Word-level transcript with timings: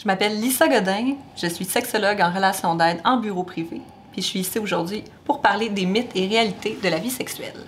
Je 0.00 0.06
m'appelle 0.06 0.40
Lisa 0.40 0.68
Godin, 0.68 1.16
je 1.36 1.48
suis 1.48 1.64
sexologue 1.64 2.20
en 2.20 2.32
relation 2.32 2.76
d'aide 2.76 3.00
en 3.04 3.16
bureau 3.16 3.42
privé, 3.42 3.80
puis 4.12 4.22
je 4.22 4.28
suis 4.28 4.38
ici 4.38 4.60
aujourd'hui 4.60 5.02
pour 5.24 5.40
parler 5.40 5.68
des 5.70 5.86
mythes 5.86 6.12
et 6.14 6.28
réalités 6.28 6.78
de 6.80 6.88
la 6.88 6.98
vie 6.98 7.10
sexuelle. 7.10 7.66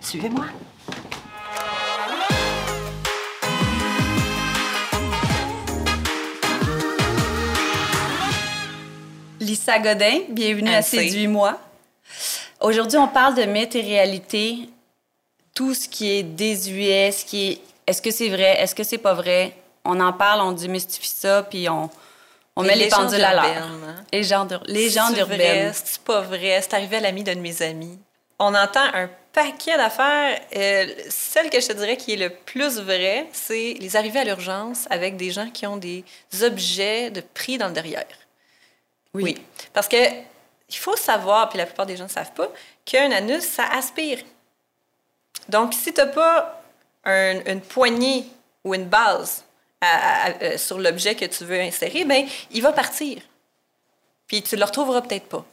Suivez-moi. 0.00 0.46
Lisa 9.38 9.78
Godin, 9.78 10.22
bienvenue 10.30 10.74
à 10.74 10.82
Séduis-moi. 10.82 11.60
Aujourd'hui, 12.60 12.98
on 12.98 13.06
parle 13.06 13.36
de 13.36 13.44
mythes 13.44 13.76
et 13.76 13.82
réalités, 13.82 14.68
tout 15.54 15.74
ce 15.74 15.88
qui 15.88 16.10
est 16.10 16.24
désuet, 16.24 17.12
ce 17.12 17.24
qui 17.24 17.50
est 17.52 17.60
est-ce 17.86 18.02
que 18.02 18.10
c'est 18.10 18.28
vrai, 18.30 18.60
est-ce 18.60 18.74
que 18.74 18.84
c'est 18.84 18.98
pas 18.98 19.14
vrai? 19.14 19.61
On 19.84 19.98
en 20.00 20.12
parle, 20.12 20.40
on 20.40 20.52
démystifie 20.52 21.08
ça, 21.08 21.42
puis 21.42 21.68
on, 21.68 21.90
on 22.56 22.62
met 22.62 22.76
les 22.76 22.88
pendules 22.88 23.24
à 23.24 23.34
l'heure. 23.34 23.62
Hein? 23.62 24.04
Les 24.12 24.90
gens 24.90 25.12
urbaines. 25.14 25.72
C'est 25.74 26.02
pas 26.02 26.20
vrai, 26.20 26.60
c'est 26.62 26.74
arrivé 26.74 26.96
à 26.96 27.00
l'ami 27.00 27.24
d'un 27.24 27.34
de 27.34 27.40
mes 27.40 27.62
amis. 27.62 27.98
On 28.38 28.54
entend 28.54 28.84
un 28.94 29.08
paquet 29.32 29.76
d'affaires. 29.76 30.40
Euh, 30.56 30.86
celle 31.08 31.48
que 31.48 31.60
je 31.60 31.68
te 31.68 31.72
dirais 31.72 31.96
qui 31.96 32.12
est 32.12 32.16
le 32.16 32.30
plus 32.30 32.78
vrai, 32.78 33.26
c'est 33.32 33.76
les 33.80 33.96
arrivées 33.96 34.20
à 34.20 34.24
l'urgence 34.24 34.86
avec 34.90 35.16
des 35.16 35.30
gens 35.30 35.50
qui 35.50 35.66
ont 35.66 35.76
des 35.76 36.04
objets 36.42 37.10
de 37.10 37.20
prix 37.20 37.58
dans 37.58 37.68
le 37.68 37.72
derrière. 37.72 38.06
Oui. 39.14 39.40
Parce 39.72 39.88
que 39.88 39.96
il 39.96 40.78
faut 40.78 40.96
savoir, 40.96 41.50
puis 41.50 41.58
la 41.58 41.66
plupart 41.66 41.86
des 41.86 41.96
gens 41.96 42.04
ne 42.04 42.08
savent 42.08 42.32
pas, 42.32 42.48
qu'un 42.84 43.12
anus, 43.12 43.44
ça 43.44 43.64
aspire. 43.72 44.18
Donc, 45.48 45.74
si 45.74 45.92
tu 45.92 46.00
n'as 46.00 46.06
pas 46.06 46.62
une 47.04 47.60
poignée 47.60 48.26
ou 48.64 48.74
une 48.74 48.86
base 48.86 49.44
euh, 49.82 50.58
sur 50.58 50.78
l'objet 50.78 51.14
que 51.14 51.24
tu 51.24 51.44
veux 51.44 51.60
insérer, 51.60 52.04
ben 52.04 52.26
il 52.50 52.62
va 52.62 52.72
partir. 52.72 53.18
Puis 54.26 54.42
tu 54.42 54.56
le 54.56 54.64
retrouveras 54.64 55.02
peut-être 55.02 55.26
pas. 55.26 55.44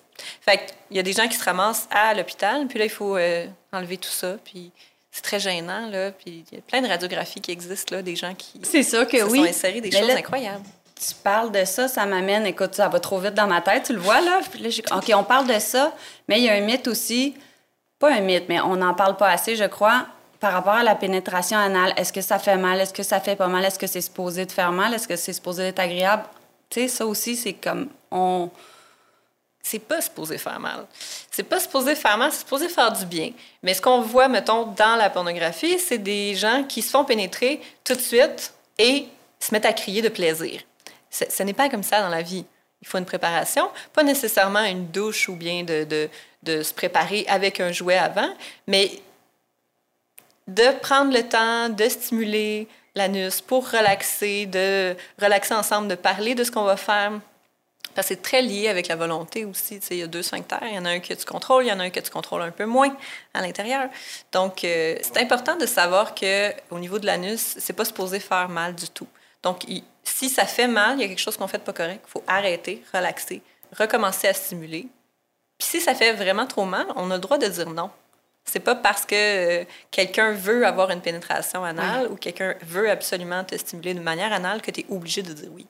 Fait 0.41 0.73
il 0.91 0.97
y 0.97 0.99
a 0.99 1.03
des 1.03 1.13
gens 1.13 1.27
qui 1.27 1.37
se 1.37 1.43
ramassent 1.43 1.87
à 1.91 2.13
l'hôpital, 2.13 2.67
puis 2.67 2.79
là, 2.79 2.85
il 2.85 2.91
faut 2.91 3.17
euh, 3.17 3.45
enlever 3.71 3.97
tout 3.97 4.09
ça, 4.09 4.37
puis 4.43 4.71
c'est 5.11 5.21
très 5.21 5.39
gênant, 5.39 5.89
là. 5.89 6.11
Puis 6.11 6.45
il 6.51 6.57
y 6.57 6.59
a 6.59 6.61
plein 6.61 6.81
de 6.81 6.87
radiographies 6.87 7.41
qui 7.41 7.51
existent, 7.51 7.95
là, 7.95 8.01
des 8.01 8.15
gens 8.15 8.33
qui 8.35 8.61
c'est 8.63 8.83
ça 8.83 9.05
que 9.05 9.17
se 9.17 9.23
oui. 9.23 9.39
sont 9.39 9.45
insérés 9.45 9.81
des 9.81 9.91
choses 9.91 10.09
incroyables 10.09 10.65
tu 10.99 11.15
parles 11.15 11.51
de 11.51 11.63
ça, 11.63 11.87
ça 11.87 12.05
m'amène, 12.05 12.45
écoute, 12.45 12.75
ça 12.75 12.89
va 12.89 12.99
trop 12.99 13.19
vite 13.19 13.33
dans 13.33 13.47
ma 13.47 13.61
tête, 13.61 13.83
tu 13.83 13.93
le 13.93 13.99
vois 13.99 14.19
là? 14.21 14.41
OK, 14.91 15.11
on 15.15 15.23
parle 15.23 15.47
de 15.47 15.57
ça, 15.59 15.93
mais 16.27 16.39
il 16.39 16.43
y 16.43 16.49
a 16.49 16.53
un 16.53 16.61
mythe 16.61 16.87
aussi, 16.87 17.35
pas 17.99 18.13
un 18.13 18.19
mythe, 18.19 18.49
mais 18.49 18.59
on 18.59 18.75
n'en 18.75 18.93
parle 18.93 19.15
pas 19.15 19.29
assez, 19.29 19.55
je 19.55 19.63
crois, 19.63 20.07
par 20.39 20.53
rapport 20.53 20.73
à 20.73 20.83
la 20.83 20.95
pénétration 20.95 21.57
anale. 21.57 21.93
Est-ce 21.97 22.13
que 22.13 22.21
ça 22.21 22.39
fait 22.39 22.57
mal? 22.57 22.79
Est-ce 22.79 22.93
que 22.93 23.03
ça 23.03 23.19
fait 23.19 23.35
pas 23.35 23.47
mal? 23.47 23.65
Est-ce 23.65 23.79
que 23.79 23.87
c'est 23.87 24.01
supposé 24.01 24.45
de 24.45 24.51
faire 24.51 24.71
mal? 24.71 24.93
Est-ce 24.93 25.07
que 25.07 25.15
c'est 25.15 25.33
supposé 25.33 25.63
être 25.63 25.79
agréable? 25.79 26.23
Tu 26.69 26.81
sais, 26.81 26.87
ça 26.87 27.05
aussi, 27.05 27.35
c'est 27.35 27.53
comme, 27.53 27.89
on... 28.11 28.49
C'est 29.61 29.79
pas 29.79 30.01
supposé 30.01 30.37
faire 30.37 30.59
mal. 30.59 30.85
C'est 31.29 31.43
pas 31.43 31.59
supposé 31.59 31.93
faire 31.93 32.17
mal, 32.17 32.31
c'est 32.31 32.39
supposé 32.39 32.69
faire 32.69 32.91
du 32.91 33.05
bien. 33.05 33.31
Mais 33.61 33.73
ce 33.73 33.81
qu'on 33.81 34.01
voit, 34.01 34.27
mettons, 34.27 34.67
dans 34.67 34.95
la 34.95 35.09
pornographie, 35.09 35.77
c'est 35.77 35.97
des 35.97 36.33
gens 36.35 36.63
qui 36.63 36.81
se 36.81 36.89
font 36.91 37.03
pénétrer 37.03 37.61
tout 37.83 37.93
de 37.93 37.99
suite 37.99 38.53
et 38.77 39.07
se 39.39 39.53
mettent 39.53 39.65
à 39.65 39.73
crier 39.73 40.01
de 40.01 40.09
plaisir 40.09 40.61
ce 41.09 41.43
n'est 41.43 41.53
pas 41.53 41.69
comme 41.69 41.83
ça 41.83 42.01
dans 42.01 42.09
la 42.09 42.21
vie. 42.21 42.45
Il 42.81 42.87
faut 42.87 42.97
une 42.97 43.05
préparation, 43.05 43.69
pas 43.93 44.03
nécessairement 44.03 44.63
une 44.63 44.87
douche 44.87 45.27
ou 45.27 45.35
bien 45.35 45.63
de, 45.63 45.83
de, 45.83 46.09
de 46.43 46.63
se 46.63 46.73
préparer 46.73 47.25
avec 47.27 47.59
un 47.59 47.71
jouet 47.71 47.97
avant, 47.97 48.29
mais 48.67 48.91
de 50.49 50.79
prendre 50.79 51.13
le 51.13 51.23
temps 51.23 51.69
de 51.69 51.87
stimuler 51.87 52.67
l'anus 52.95 53.41
pour 53.41 53.69
relaxer, 53.69 54.45
de 54.47 54.95
relaxer 55.21 55.53
ensemble, 55.53 55.87
de 55.87 55.95
parler 55.95 56.35
de 56.35 56.43
ce 56.43 56.51
qu'on 56.51 56.63
va 56.63 56.75
faire. 56.75 57.11
Parce 57.95 58.07
que 58.07 58.15
c'est 58.15 58.21
très 58.21 58.41
lié 58.41 58.67
avec 58.67 58.87
la 58.87 58.95
volonté 58.95 59.45
aussi. 59.45 59.79
il 59.91 59.97
y 59.97 60.03
a 60.03 60.07
deux 60.07 60.21
sphincters. 60.21 60.63
Il 60.63 60.75
y 60.75 60.77
en 60.77 60.85
a 60.85 60.89
un 60.89 60.99
que 60.99 61.13
tu 61.13 61.25
contrôles, 61.25 61.65
il 61.65 61.69
y 61.69 61.71
en 61.71 61.79
a 61.79 61.83
un 61.83 61.89
que 61.89 61.99
tu 61.99 62.09
contrôles 62.09 62.41
un 62.41 62.51
peu 62.51 62.65
moins 62.65 62.95
à 63.33 63.41
l'intérieur. 63.41 63.89
Donc, 64.31 64.63
euh, 64.63 64.97
c'est 65.01 65.17
important 65.17 65.55
de 65.55 65.65
savoir 65.65 66.13
qu'au 66.15 66.79
niveau 66.79 66.99
de 66.99 67.05
l'anus, 67.05 67.55
c'est 67.57 67.73
pas 67.73 67.85
supposé 67.85 68.19
faire 68.19 68.49
mal 68.49 68.75
du 68.75 68.89
tout. 68.89 69.07
Donc, 69.43 69.65
si 70.03 70.29
ça 70.29 70.45
fait 70.45 70.67
mal, 70.67 70.97
il 70.97 71.01
y 71.01 71.05
a 71.05 71.07
quelque 71.07 71.19
chose 71.19 71.37
qu'on 71.37 71.47
fait 71.47 71.59
de 71.59 71.63
pas 71.63 71.73
correct, 71.73 72.03
il 72.07 72.11
faut 72.11 72.23
arrêter, 72.27 72.83
relaxer, 72.93 73.41
recommencer 73.77 74.27
à 74.27 74.33
stimuler. 74.33 74.87
Puis 75.57 75.67
si 75.67 75.81
ça 75.81 75.93
fait 75.93 76.13
vraiment 76.13 76.47
trop 76.47 76.65
mal, 76.65 76.87
on 76.95 77.11
a 77.11 77.15
le 77.15 77.19
droit 77.19 77.37
de 77.37 77.47
dire 77.47 77.69
non. 77.69 77.91
C'est 78.51 78.59
pas 78.59 78.75
parce 78.75 79.05
que 79.05 79.15
euh, 79.61 79.63
quelqu'un 79.91 80.31
veut 80.31 80.65
avoir 80.65 80.89
une 80.89 81.01
pénétration 81.01 81.63
anale 81.63 82.07
ou 82.11 82.15
quelqu'un 82.15 82.55
veut 82.63 82.89
absolument 82.89 83.43
te 83.43 83.55
stimuler 83.55 83.93
de 83.93 83.99
manière 83.99 84.33
anale 84.33 84.61
que 84.61 84.71
tu 84.71 84.81
es 84.81 84.85
obligé 84.89 85.21
de 85.21 85.33
dire 85.33 85.49
oui. 85.51 85.67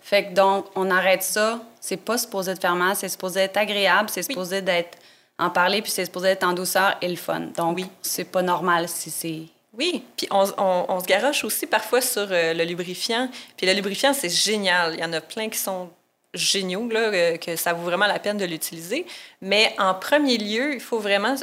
Fait 0.00 0.26
que 0.26 0.34
donc, 0.34 0.66
on 0.76 0.90
arrête 0.90 1.22
ça. 1.22 1.60
C'est 1.80 1.96
pas 1.96 2.16
supposé 2.16 2.54
de 2.54 2.60
faire 2.60 2.76
mal, 2.76 2.94
c'est 2.96 3.08
supposé 3.08 3.40
être 3.40 3.56
agréable, 3.56 4.08
c'est 4.08 4.22
supposé 4.22 4.62
d'être 4.62 4.96
en 5.38 5.50
parler, 5.50 5.82
puis 5.82 5.90
c'est 5.90 6.04
supposé 6.04 6.28
être 6.28 6.44
en 6.44 6.52
douceur 6.52 6.96
et 7.02 7.08
le 7.08 7.16
fun. 7.16 7.40
Donc, 7.56 7.76
oui. 7.76 7.86
c'est 8.02 8.24
pas 8.24 8.42
normal 8.42 8.88
si 8.88 9.10
c'est 9.10 9.42
oui, 9.76 10.02
puis 10.16 10.26
on, 10.30 10.44
on, 10.88 11.00
se 11.00 11.04
garoche 11.04 11.44
aussi 11.44 11.66
parfois 11.66 12.00
sur 12.00 12.26
euh, 12.30 12.54
le 12.54 12.64
lubrifiant. 12.64 13.28
Puis 13.58 13.66
le 13.66 13.74
lubrifiant, 13.74 14.14
c'est 14.14 14.30
génial. 14.30 14.94
Il 14.94 15.00
y 15.00 15.04
en 15.04 15.12
a 15.12 15.20
plein 15.20 15.50
qui 15.50 15.58
sont 15.58 15.90
géniaux, 16.32 16.88
là, 16.88 17.00
euh, 17.00 17.36
que 17.36 17.56
ça 17.56 17.74
vaut 17.74 17.82
vraiment 17.82 18.06
la 18.06 18.18
peine 18.18 18.38
de 18.38 18.46
l'utiliser. 18.46 19.04
Mais 19.42 19.74
en 19.78 19.92
premier 19.94 20.38
lieu, 20.38 20.74
il 20.74 20.80
faut 20.80 20.98
vraiment 20.98 21.34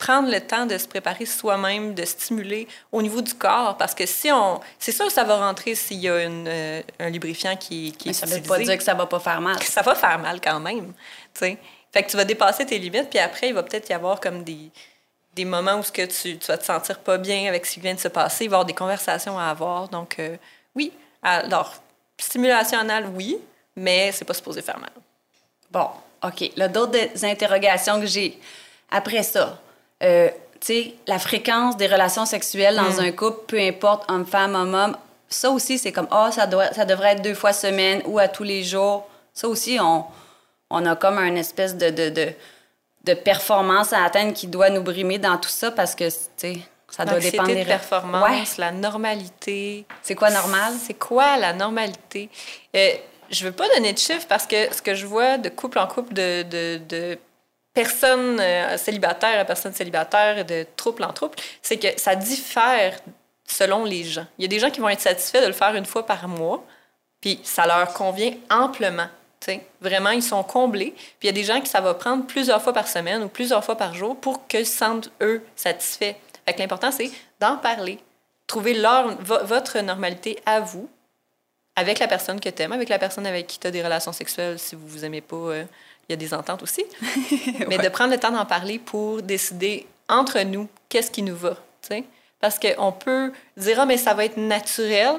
prendre 0.00 0.30
le 0.30 0.40
temps 0.40 0.64
de 0.64 0.78
se 0.78 0.88
préparer 0.88 1.26
soi-même, 1.26 1.94
de 1.94 2.04
stimuler 2.06 2.66
au 2.90 3.02
niveau 3.02 3.20
du 3.20 3.34
corps, 3.34 3.76
parce 3.76 3.94
que 3.94 4.06
si 4.06 4.32
on... 4.32 4.58
C'est 4.78 4.92
sûr 4.92 5.06
que 5.06 5.12
ça 5.12 5.24
va 5.24 5.36
rentrer 5.36 5.74
s'il 5.74 5.98
y 5.98 6.08
a 6.08 6.24
une, 6.24 6.48
euh, 6.48 6.80
un 6.98 7.10
lubrifiant 7.10 7.54
qui, 7.54 7.92
qui 7.92 8.08
est 8.08 8.12
Ça 8.14 8.26
ne 8.26 8.32
veut 8.32 8.40
pas 8.40 8.58
dire 8.58 8.78
que 8.78 8.82
ça 8.82 8.94
va 8.94 9.04
pas 9.04 9.20
faire 9.20 9.42
mal. 9.42 9.62
Ça 9.62 9.82
va 9.82 9.94
faire 9.94 10.18
mal 10.18 10.40
quand 10.40 10.58
même, 10.58 10.94
tu 11.34 11.40
sais. 11.40 11.58
Fait 11.92 12.02
que 12.02 12.10
tu 12.10 12.16
vas 12.16 12.24
dépasser 12.24 12.64
tes 12.64 12.78
limites, 12.78 13.10
puis 13.10 13.18
après, 13.18 13.48
il 13.48 13.54
va 13.54 13.62
peut-être 13.62 13.90
y 13.90 13.92
avoir 13.92 14.20
comme 14.20 14.42
des 14.42 14.70
des 15.32 15.44
moments 15.44 15.76
où 15.78 15.82
ce 15.84 15.92
que 15.92 16.06
tu, 16.06 16.38
tu, 16.38 16.46
vas 16.48 16.58
te 16.58 16.64
sentir 16.64 16.98
pas 16.98 17.16
bien 17.16 17.46
avec 17.46 17.64
ce 17.64 17.74
qui 17.74 17.80
vient 17.80 17.94
de 17.94 18.00
se 18.00 18.08
passer, 18.08 18.46
il 18.46 18.48
va 18.48 18.54
y 18.54 18.56
avoir 18.56 18.64
des 18.64 18.74
conversations 18.74 19.38
à 19.38 19.44
avoir. 19.44 19.88
Donc, 19.88 20.18
euh, 20.18 20.36
oui. 20.74 20.92
Alors, 21.22 21.74
stimulation 22.18 22.80
anale, 22.80 23.06
oui, 23.14 23.38
mais 23.76 24.10
c'est 24.10 24.24
pas 24.24 24.34
supposé 24.34 24.60
faire 24.60 24.78
mal. 24.78 24.90
Bon, 25.70 25.88
OK. 26.24 26.50
Là, 26.56 26.66
d'autres 26.66 27.24
interrogations 27.24 28.00
que 28.00 28.06
j'ai. 28.06 28.40
Après 28.90 29.22
ça, 29.22 29.60
euh, 30.02 30.28
la 31.06 31.18
fréquence 31.18 31.76
des 31.76 31.86
relations 31.86 32.26
sexuelles 32.26 32.76
dans 32.76 33.02
mm. 33.02 33.06
un 33.06 33.12
couple, 33.12 33.44
peu 33.46 33.58
importe, 33.60 34.10
homme-femme, 34.10 34.54
homme-homme, 34.54 34.96
ça 35.28 35.50
aussi, 35.50 35.78
c'est 35.78 35.92
comme, 35.92 36.08
ah, 36.10 36.30
ça, 36.32 36.46
doit, 36.46 36.72
ça 36.72 36.84
devrait 36.84 37.12
être 37.12 37.22
deux 37.22 37.34
fois 37.34 37.52
semaine 37.52 38.02
ou 38.06 38.18
à 38.18 38.28
tous 38.28 38.42
les 38.42 38.62
jours. 38.64 39.08
Ça 39.32 39.48
aussi, 39.48 39.78
on, 39.80 40.04
on 40.70 40.84
a 40.86 40.96
comme 40.96 41.18
un 41.18 41.36
espèce 41.36 41.76
de, 41.76 41.90
de, 41.90 42.08
de 42.10 42.32
de 43.04 43.14
performance 43.14 43.92
à 43.92 44.04
atteindre 44.04 44.34
qui 44.34 44.46
doit 44.46 44.70
nous 44.70 44.82
brimer 44.82 45.18
dans 45.18 45.38
tout 45.38 45.48
ça 45.48 45.70
parce 45.70 45.94
que, 45.94 46.04
tu 46.04 46.16
sais, 46.36 46.58
ça 46.90 47.04
doit 47.04 47.18
dépendre 47.18 47.48
des... 47.48 47.62
de 47.62 47.64
performance, 47.64 48.58
la 48.58 48.72
normalité. 48.72 49.86
C'est 50.02 50.14
quoi 50.14 50.30
normal? 50.30 50.74
C'est 50.84 50.98
quoi 50.98 51.36
la 51.38 51.52
normalité? 51.52 52.28
Euh, 52.76 52.90
je 53.30 53.44
veux 53.44 53.52
pas 53.52 53.68
donner 53.74 53.92
de 53.92 53.98
chiffres 53.98 54.26
parce 54.28 54.46
que 54.46 54.74
ce 54.74 54.82
que 54.82 54.94
je 54.94 55.06
vois 55.06 55.38
de 55.38 55.48
couple 55.48 55.78
en 55.78 55.86
couple, 55.86 56.12
de, 56.12 56.42
de, 56.42 56.80
de 56.88 57.18
personnes 57.82 58.38
euh, 58.40 58.76
célibataires 58.76 59.40
à 59.40 59.44
personnes 59.44 59.72
célibataires, 59.72 60.44
de 60.44 60.66
troupe 60.76 61.00
en 61.00 61.12
troupe, 61.12 61.36
c'est 61.62 61.78
que 61.78 61.88
ça 61.98 62.14
diffère 62.14 62.98
selon 63.46 63.84
les 63.84 64.04
gens. 64.04 64.26
Il 64.38 64.42
y 64.42 64.44
a 64.44 64.48
des 64.48 64.58
gens 64.58 64.70
qui 64.70 64.80
vont 64.80 64.90
être 64.90 65.00
satisfaits 65.00 65.40
de 65.40 65.46
le 65.46 65.52
faire 65.52 65.74
une 65.74 65.86
fois 65.86 66.04
par 66.04 66.28
mois, 66.28 66.62
puis 67.20 67.40
ça 67.42 67.66
leur 67.66 67.92
convient 67.94 68.34
amplement. 68.50 69.08
Vraiment, 69.80 70.10
ils 70.10 70.22
sont 70.22 70.42
comblés. 70.42 70.92
Puis 71.18 71.22
il 71.22 71.26
y 71.26 71.30
a 71.30 71.32
des 71.32 71.44
gens 71.44 71.60
qui 71.60 71.68
ça 71.68 71.80
va 71.80 71.94
prendre 71.94 72.26
plusieurs 72.26 72.60
fois 72.60 72.74
par 72.74 72.86
semaine 72.86 73.22
ou 73.22 73.28
plusieurs 73.28 73.64
fois 73.64 73.76
par 73.76 73.94
jour 73.94 74.14
pour 74.14 74.46
qu'ils 74.46 74.66
se 74.66 74.76
sentent, 74.76 75.10
eux, 75.22 75.42
satisfaits. 75.56 76.14
Fait 76.46 76.58
l'important, 76.58 76.92
c'est 76.92 77.10
d'en 77.40 77.56
parler. 77.56 77.98
Trouver 78.46 78.74
votre 79.22 79.78
normalité 79.78 80.38
à 80.44 80.60
vous, 80.60 80.90
avec 81.76 81.98
la 81.98 82.08
personne 82.08 82.38
que 82.38 82.50
tu 82.50 82.62
aimes, 82.62 82.72
avec 82.72 82.90
la 82.90 82.98
personne 82.98 83.26
avec 83.26 83.46
qui 83.46 83.58
tu 83.58 83.66
as 83.66 83.70
des 83.70 83.82
relations 83.82 84.12
sexuelles. 84.12 84.58
Si 84.58 84.74
vous 84.74 84.86
vous 84.86 85.04
aimez 85.04 85.22
pas, 85.22 85.36
euh, 85.36 85.64
il 86.10 86.14
y 86.14 86.14
a 86.14 86.16
des 86.16 86.34
ententes 86.34 86.62
aussi. 86.64 86.84
Mais 87.68 87.78
de 87.78 87.88
prendre 87.88 88.10
le 88.10 88.18
temps 88.18 88.32
d'en 88.32 88.44
parler 88.44 88.80
pour 88.80 89.22
décider 89.22 89.86
entre 90.08 90.40
nous 90.40 90.68
qu'est-ce 90.88 91.10
qui 91.10 91.22
nous 91.22 91.36
va. 91.36 91.56
sais? 91.82 92.02
Parce 92.40 92.58
qu'on 92.58 92.90
peut 92.90 93.32
dire, 93.56 93.78
ah, 93.78 93.86
mais 93.86 93.98
ça 93.98 94.14
va 94.14 94.24
être 94.24 94.38
naturel. 94.38 95.14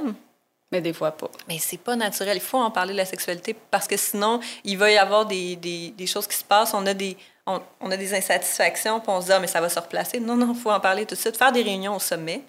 Mais 0.71 0.81
des 0.81 0.91
fois 0.91 1.11
pas. 1.11 1.29
Mais 1.47 1.59
c'est 1.59 1.77
pas 1.77 1.95
naturel. 1.95 2.37
Il 2.37 2.41
faut 2.41 2.57
en 2.57 2.71
parler 2.71 2.93
de 2.93 2.97
la 2.97 3.05
sexualité 3.05 3.55
parce 3.69 3.87
que 3.87 3.95
sinon, 3.95 4.39
il 4.63 4.77
va 4.77 4.91
y 4.91 4.97
avoir 4.97 5.25
des, 5.27 5.55
des, 5.55 5.91
des 5.91 6.07
choses 6.07 6.27
qui 6.27 6.35
se 6.35 6.43
passent. 6.43 6.73
On 6.73 6.85
a 6.85 6.93
des, 6.93 7.15
on, 7.45 7.61
on, 7.79 7.91
a 7.91 7.95
des 7.95 8.13
insatisfactions, 8.13 8.99
puis 8.99 9.11
on 9.11 9.21
se 9.21 9.27
dit, 9.27 9.31
ah, 9.33 9.39
mais 9.39 9.47
ça 9.47 9.61
va 9.61 9.69
se 9.69 9.79
replacer. 9.79 10.19
Non, 10.19 10.35
non, 10.35 10.53
il 10.53 10.59
faut 10.59 10.71
en 10.71 10.79
parler 10.79 11.05
tout 11.05 11.15
de 11.15 11.19
suite. 11.19 11.37
Faire 11.37 11.51
des 11.51 11.61
réunions 11.61 11.95
au 11.95 11.99
sommet, 11.99 12.41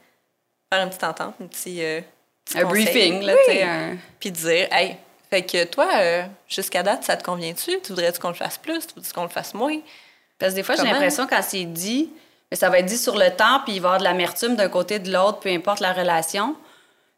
faire 0.72 0.82
une 0.82 0.88
petite 0.88 1.04
entente, 1.04 1.34
un 1.40 1.46
petit. 1.46 1.84
Euh, 1.84 2.00
un 2.56 2.64
briefing, 2.64 3.22
là, 3.22 3.34
tu 3.46 3.52
sais. 3.52 3.62
Un... 3.62 3.96
Puis 4.18 4.30
dire, 4.32 4.68
hey, 4.72 4.96
fait 5.32 5.40
que 5.40 5.64
toi, 5.64 5.88
euh, 5.94 6.25
jusqu'à 6.46 6.82
date, 6.82 7.05
ça 7.05 7.17
te 7.17 7.25
convient-tu? 7.25 7.81
Tu 7.81 7.88
voudrais-tu 7.88 8.20
qu'on 8.20 8.29
le 8.29 8.34
fasse 8.34 8.58
plus? 8.58 8.87
Tu 8.87 8.93
voudrais 8.96 9.12
qu'on 9.14 9.23
le 9.23 9.31
fasse 9.31 9.55
moins? 9.55 9.79
Parce 10.38 10.52
que 10.52 10.56
des 10.56 10.62
fois, 10.62 10.75
j'ai 10.75 10.82
l'impression, 10.82 11.26
quand 11.26 11.40
c'est 11.40 11.64
dit, 11.64 12.11
mais 12.50 12.56
ça 12.58 12.69
va 12.69 12.81
être 12.81 12.84
dit 12.84 12.99
sur 12.99 13.17
le 13.17 13.31
temps, 13.31 13.61
puis 13.64 13.76
il 13.76 13.81
va 13.81 13.88
y 13.88 13.93
avoir 13.93 13.99
de 13.99 14.05
l'amertume 14.05 14.56
d'un 14.56 14.69
côté 14.69 14.99
de 14.99 15.11
l'autre, 15.11 15.38
peu 15.38 15.49
importe 15.49 15.81
la 15.81 15.94
relation. 15.94 16.55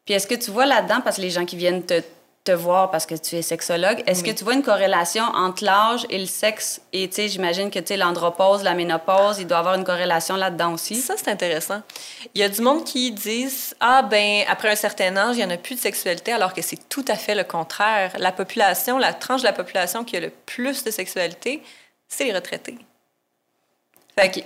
Puis 0.04 0.14
est-ce 0.14 0.28
que 0.28 0.36
tu 0.36 0.52
vois 0.52 0.64
là-dedans, 0.64 1.00
parce 1.02 1.16
que 1.16 1.22
les 1.22 1.30
gens 1.30 1.44
qui 1.44 1.56
viennent 1.56 1.82
te, 1.82 2.02
te 2.44 2.52
voir 2.52 2.90
parce 2.90 3.06
que 3.06 3.14
tu 3.14 3.36
es 3.36 3.42
sexologue. 3.42 4.02
Est-ce 4.06 4.22
que 4.22 4.30
tu 4.30 4.44
vois 4.44 4.52
une 4.52 4.62
corrélation 4.62 5.24
entre 5.24 5.64
l'âge 5.64 6.06
et 6.10 6.18
le 6.18 6.26
sexe? 6.26 6.82
Et 6.92 7.08
tu 7.08 7.16
sais, 7.16 7.28
j'imagine 7.28 7.70
que 7.70 7.78
tu 7.78 7.86
sais, 7.86 7.96
l'andropause, 7.96 8.62
la 8.62 8.74
ménopause, 8.74 9.38
il 9.38 9.46
doit 9.46 9.56
y 9.56 9.60
avoir 9.60 9.74
une 9.76 9.84
corrélation 9.84 10.36
là-dedans 10.36 10.74
aussi. 10.74 10.96
Ça, 10.96 11.14
c'est 11.16 11.30
intéressant. 11.30 11.80
Il 12.34 12.42
y 12.42 12.44
a 12.44 12.50
du 12.50 12.60
monde 12.60 12.84
qui 12.84 13.12
disent 13.12 13.74
Ah, 13.80 14.02
ben, 14.02 14.44
après 14.48 14.70
un 14.70 14.76
certain 14.76 15.16
âge, 15.16 15.36
il 15.36 15.38
n'y 15.38 15.44
en 15.44 15.50
a 15.50 15.56
plus 15.56 15.76
de 15.76 15.80
sexualité, 15.80 16.32
alors 16.32 16.52
que 16.52 16.60
c'est 16.60 16.88
tout 16.88 17.04
à 17.08 17.16
fait 17.16 17.34
le 17.34 17.44
contraire. 17.44 18.12
La 18.18 18.30
population, 18.30 18.98
la 18.98 19.14
tranche 19.14 19.40
de 19.40 19.46
la 19.46 19.54
population 19.54 20.04
qui 20.04 20.16
a 20.18 20.20
le 20.20 20.30
plus 20.30 20.84
de 20.84 20.90
sexualité, 20.90 21.62
c'est 22.08 22.24
les 22.24 22.34
retraités. 22.34 22.76
Fait 24.18 24.30
que, 24.30 24.40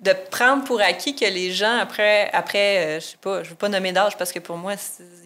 de 0.00 0.14
prendre 0.30 0.64
pour 0.64 0.80
acquis 0.80 1.14
que 1.14 1.26
les 1.26 1.52
gens, 1.52 1.76
après, 1.78 2.30
après 2.32 2.78
euh, 2.78 3.00
je 3.00 3.06
sais 3.06 3.16
pas, 3.20 3.42
je 3.42 3.50
veux 3.50 3.54
pas 3.54 3.68
nommer 3.68 3.92
d'âge 3.92 4.16
parce 4.16 4.32
que 4.32 4.38
pour 4.38 4.56
moi, 4.56 4.72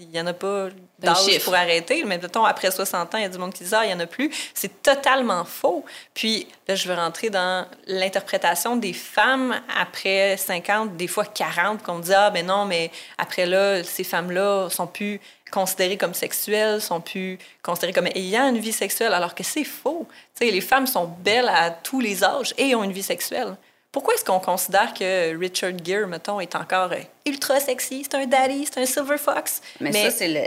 il 0.00 0.10
y 0.10 0.20
en 0.20 0.26
a 0.26 0.32
pas 0.32 0.68
d'âge 0.98 1.44
pour 1.44 1.54
arrêter, 1.54 2.02
mais 2.04 2.18
mettons, 2.18 2.44
après 2.44 2.72
60 2.72 3.14
ans, 3.14 3.18
il 3.18 3.22
y 3.22 3.26
a 3.26 3.28
du 3.28 3.38
monde 3.38 3.52
qui 3.52 3.62
dit, 3.62 3.70
ah, 3.72 3.84
il 3.84 3.92
y 3.92 3.94
en 3.94 4.00
a 4.00 4.06
plus. 4.06 4.30
C'est 4.52 4.82
totalement 4.82 5.44
faux. 5.44 5.84
Puis 6.12 6.48
là, 6.66 6.74
je 6.74 6.88
veux 6.88 6.94
rentrer 6.94 7.30
dans 7.30 7.68
l'interprétation 7.86 8.74
des 8.74 8.92
femmes 8.92 9.60
après 9.78 10.36
50, 10.36 10.96
des 10.96 11.06
fois 11.06 11.24
40, 11.24 11.80
qu'on 11.84 12.00
dit, 12.00 12.12
ah, 12.12 12.30
ben 12.30 12.44
non, 12.44 12.64
mais 12.64 12.90
après 13.16 13.46
là, 13.46 13.84
ces 13.84 14.04
femmes-là 14.04 14.70
sont 14.70 14.88
plus 14.88 15.20
considérées 15.52 15.96
comme 15.96 16.14
sexuelles, 16.14 16.80
sont 16.80 17.00
plus 17.00 17.38
considérées 17.62 17.92
comme 17.92 18.08
ayant 18.08 18.48
une 18.48 18.58
vie 18.58 18.72
sexuelle, 18.72 19.12
alors 19.12 19.36
que 19.36 19.44
c'est 19.44 19.62
faux. 19.62 20.08
Tu 20.34 20.46
sais, 20.46 20.52
les 20.52 20.60
femmes 20.60 20.88
sont 20.88 21.06
belles 21.06 21.48
à 21.48 21.70
tous 21.70 22.00
les 22.00 22.24
âges 22.24 22.52
et 22.58 22.74
ont 22.74 22.82
une 22.82 22.90
vie 22.90 23.04
sexuelle. 23.04 23.56
Pourquoi 23.94 24.14
est-ce 24.14 24.24
qu'on 24.24 24.40
considère 24.40 24.92
que 24.92 25.38
Richard 25.38 25.70
Gere, 25.84 26.08
mettons, 26.08 26.40
est 26.40 26.56
encore 26.56 26.90
euh, 26.90 26.98
ultra 27.26 27.60
sexy? 27.60 28.02
C'est 28.02 28.16
un 28.16 28.26
daddy, 28.26 28.66
c'est 28.66 28.80
un 28.80 28.86
silver 28.86 29.16
fox. 29.16 29.62
Mais, 29.78 29.92
ça, 29.92 30.10
c'est 30.10 30.26
le, 30.26 30.40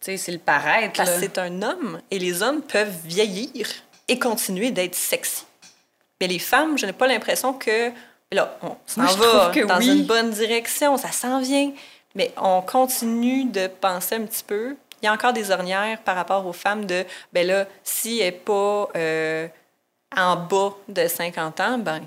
c'est 0.00 0.30
le 0.30 0.38
paraître. 0.38 0.92
Parce 0.96 1.10
que 1.10 1.18
c'est 1.18 1.36
un 1.38 1.62
homme 1.62 2.00
et 2.12 2.20
les 2.20 2.44
hommes 2.44 2.62
peuvent 2.62 2.94
vieillir 3.04 3.66
et 4.06 4.20
continuer 4.20 4.70
d'être 4.70 4.94
sexy. 4.94 5.44
Mais 6.20 6.28
les 6.28 6.38
femmes, 6.38 6.78
je 6.78 6.86
n'ai 6.86 6.92
pas 6.92 7.08
l'impression 7.08 7.52
que. 7.52 7.90
Là, 8.30 8.56
on 8.62 8.76
s'en 8.86 9.02
va 9.02 9.50
dans 9.50 9.80
une 9.80 10.04
bonne 10.04 10.30
direction, 10.30 10.96
ça 10.96 11.10
s'en 11.10 11.40
vient. 11.40 11.72
Mais 12.14 12.32
on 12.36 12.62
continue 12.62 13.46
de 13.46 13.66
penser 13.66 14.14
un 14.14 14.26
petit 14.26 14.44
peu. 14.44 14.76
Il 15.02 15.06
y 15.06 15.08
a 15.08 15.12
encore 15.12 15.32
des 15.32 15.50
ornières 15.50 15.98
par 16.02 16.14
rapport 16.14 16.46
aux 16.46 16.52
femmes 16.52 16.86
de, 16.86 17.04
ben 17.32 17.44
là, 17.44 17.66
si 17.82 18.20
elle 18.20 18.26
n'est 18.26 18.38
pas 18.38 18.88
euh, 18.94 19.48
en 20.16 20.36
bas 20.36 20.76
de 20.86 21.08
50 21.08 21.58
ans, 21.58 21.78
ben, 21.78 22.02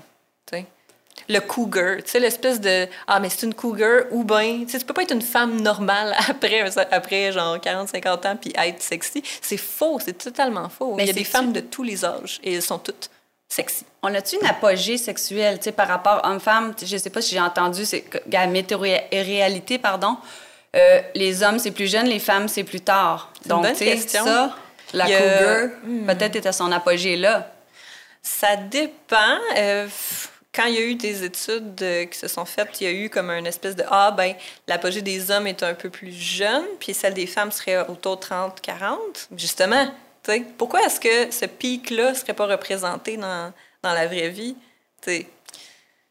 le 1.28 1.40
cougar, 1.40 1.96
tu 1.96 2.10
sais, 2.10 2.20
l'espèce 2.20 2.60
de 2.60 2.86
Ah, 3.06 3.20
mais 3.20 3.28
c'est 3.28 3.46
une 3.46 3.54
cougar 3.54 4.04
ou 4.10 4.24
bien, 4.24 4.60
tu 4.64 4.70
sais, 4.70 4.78
tu 4.78 4.84
peux 4.84 4.94
pas 4.94 5.02
être 5.02 5.14
une 5.14 5.22
femme 5.22 5.60
normale 5.60 6.14
après, 6.28 6.60
après 6.90 7.32
genre 7.32 7.60
40, 7.60 7.88
50 7.88 8.26
ans 8.26 8.36
puis 8.40 8.52
être 8.56 8.82
sexy. 8.82 9.22
C'est 9.40 9.56
faux, 9.56 9.98
c'est 10.04 10.16
totalement 10.16 10.68
faux. 10.68 10.94
Mais 10.94 11.04
Il 11.04 11.06
y 11.06 11.10
a 11.10 11.14
des 11.14 11.24
femmes 11.24 11.52
de 11.52 11.60
tous 11.60 11.82
les 11.82 12.04
âges 12.04 12.40
et 12.44 12.54
elles 12.54 12.62
sont 12.62 12.78
toutes 12.78 13.10
sexy. 13.48 13.84
On 14.02 14.14
a-tu 14.14 14.36
une 14.40 14.46
apogée 14.46 14.98
sexuelle, 14.98 15.58
tu 15.58 15.64
sais, 15.64 15.72
par 15.72 15.88
rapport 15.88 16.20
homme-femme? 16.24 16.74
Je 16.80 16.96
sais 16.96 17.10
pas 17.10 17.20
si 17.20 17.34
j'ai 17.34 17.40
entendu, 17.40 17.84
c'est 17.84 18.04
la 18.30 18.46
météo-réalité, 18.46 19.78
pardon. 19.78 20.16
Euh, 20.74 21.00
les 21.14 21.42
hommes, 21.42 21.58
c'est 21.58 21.70
plus 21.70 21.90
jeune, 21.90 22.06
les 22.06 22.18
femmes, 22.18 22.48
c'est 22.48 22.64
plus 22.64 22.80
tard. 22.80 23.32
Donc, 23.46 23.66
tu 23.68 23.76
sais, 23.76 23.96
ça, 23.96 24.54
la 24.92 25.06
cougar, 25.06 25.68
hmm. 25.84 26.06
peut-être 26.06 26.36
est 26.36 26.46
à 26.46 26.52
son 26.52 26.70
apogée 26.70 27.16
là. 27.16 27.50
Ça 28.22 28.56
dépend. 28.56 29.38
Euh, 29.56 29.86
quand 30.56 30.64
il 30.64 30.74
y 30.74 30.78
a 30.78 30.80
eu 30.80 30.94
des 30.94 31.22
études 31.22 31.82
euh, 31.82 32.06
qui 32.06 32.18
se 32.18 32.28
sont 32.28 32.46
faites, 32.46 32.80
il 32.80 32.84
y 32.84 32.86
a 32.86 32.92
eu 32.92 33.10
comme 33.10 33.30
une 33.30 33.46
espèce 33.46 33.76
de 33.76 33.84
Ah, 33.90 34.10
ben, 34.10 34.34
l'apogée 34.66 35.02
des 35.02 35.30
hommes 35.30 35.46
est 35.46 35.62
un 35.62 35.74
peu 35.74 35.90
plus 35.90 36.12
jeune, 36.12 36.64
puis 36.80 36.94
celle 36.94 37.12
des 37.12 37.26
femmes 37.26 37.52
serait 37.52 37.86
autour 37.88 38.16
de 38.16 38.22
30-40. 38.22 39.28
Justement, 39.36 39.86
pourquoi 40.56 40.82
est-ce 40.82 40.98
que 40.98 41.30
ce 41.30 41.44
pic-là 41.44 42.12
ne 42.12 42.14
serait 42.14 42.32
pas 42.32 42.46
représenté 42.46 43.18
dans, 43.18 43.52
dans 43.82 43.92
la 43.92 44.06
vraie 44.06 44.30
vie? 44.30 44.56
T'sais. 45.02 45.26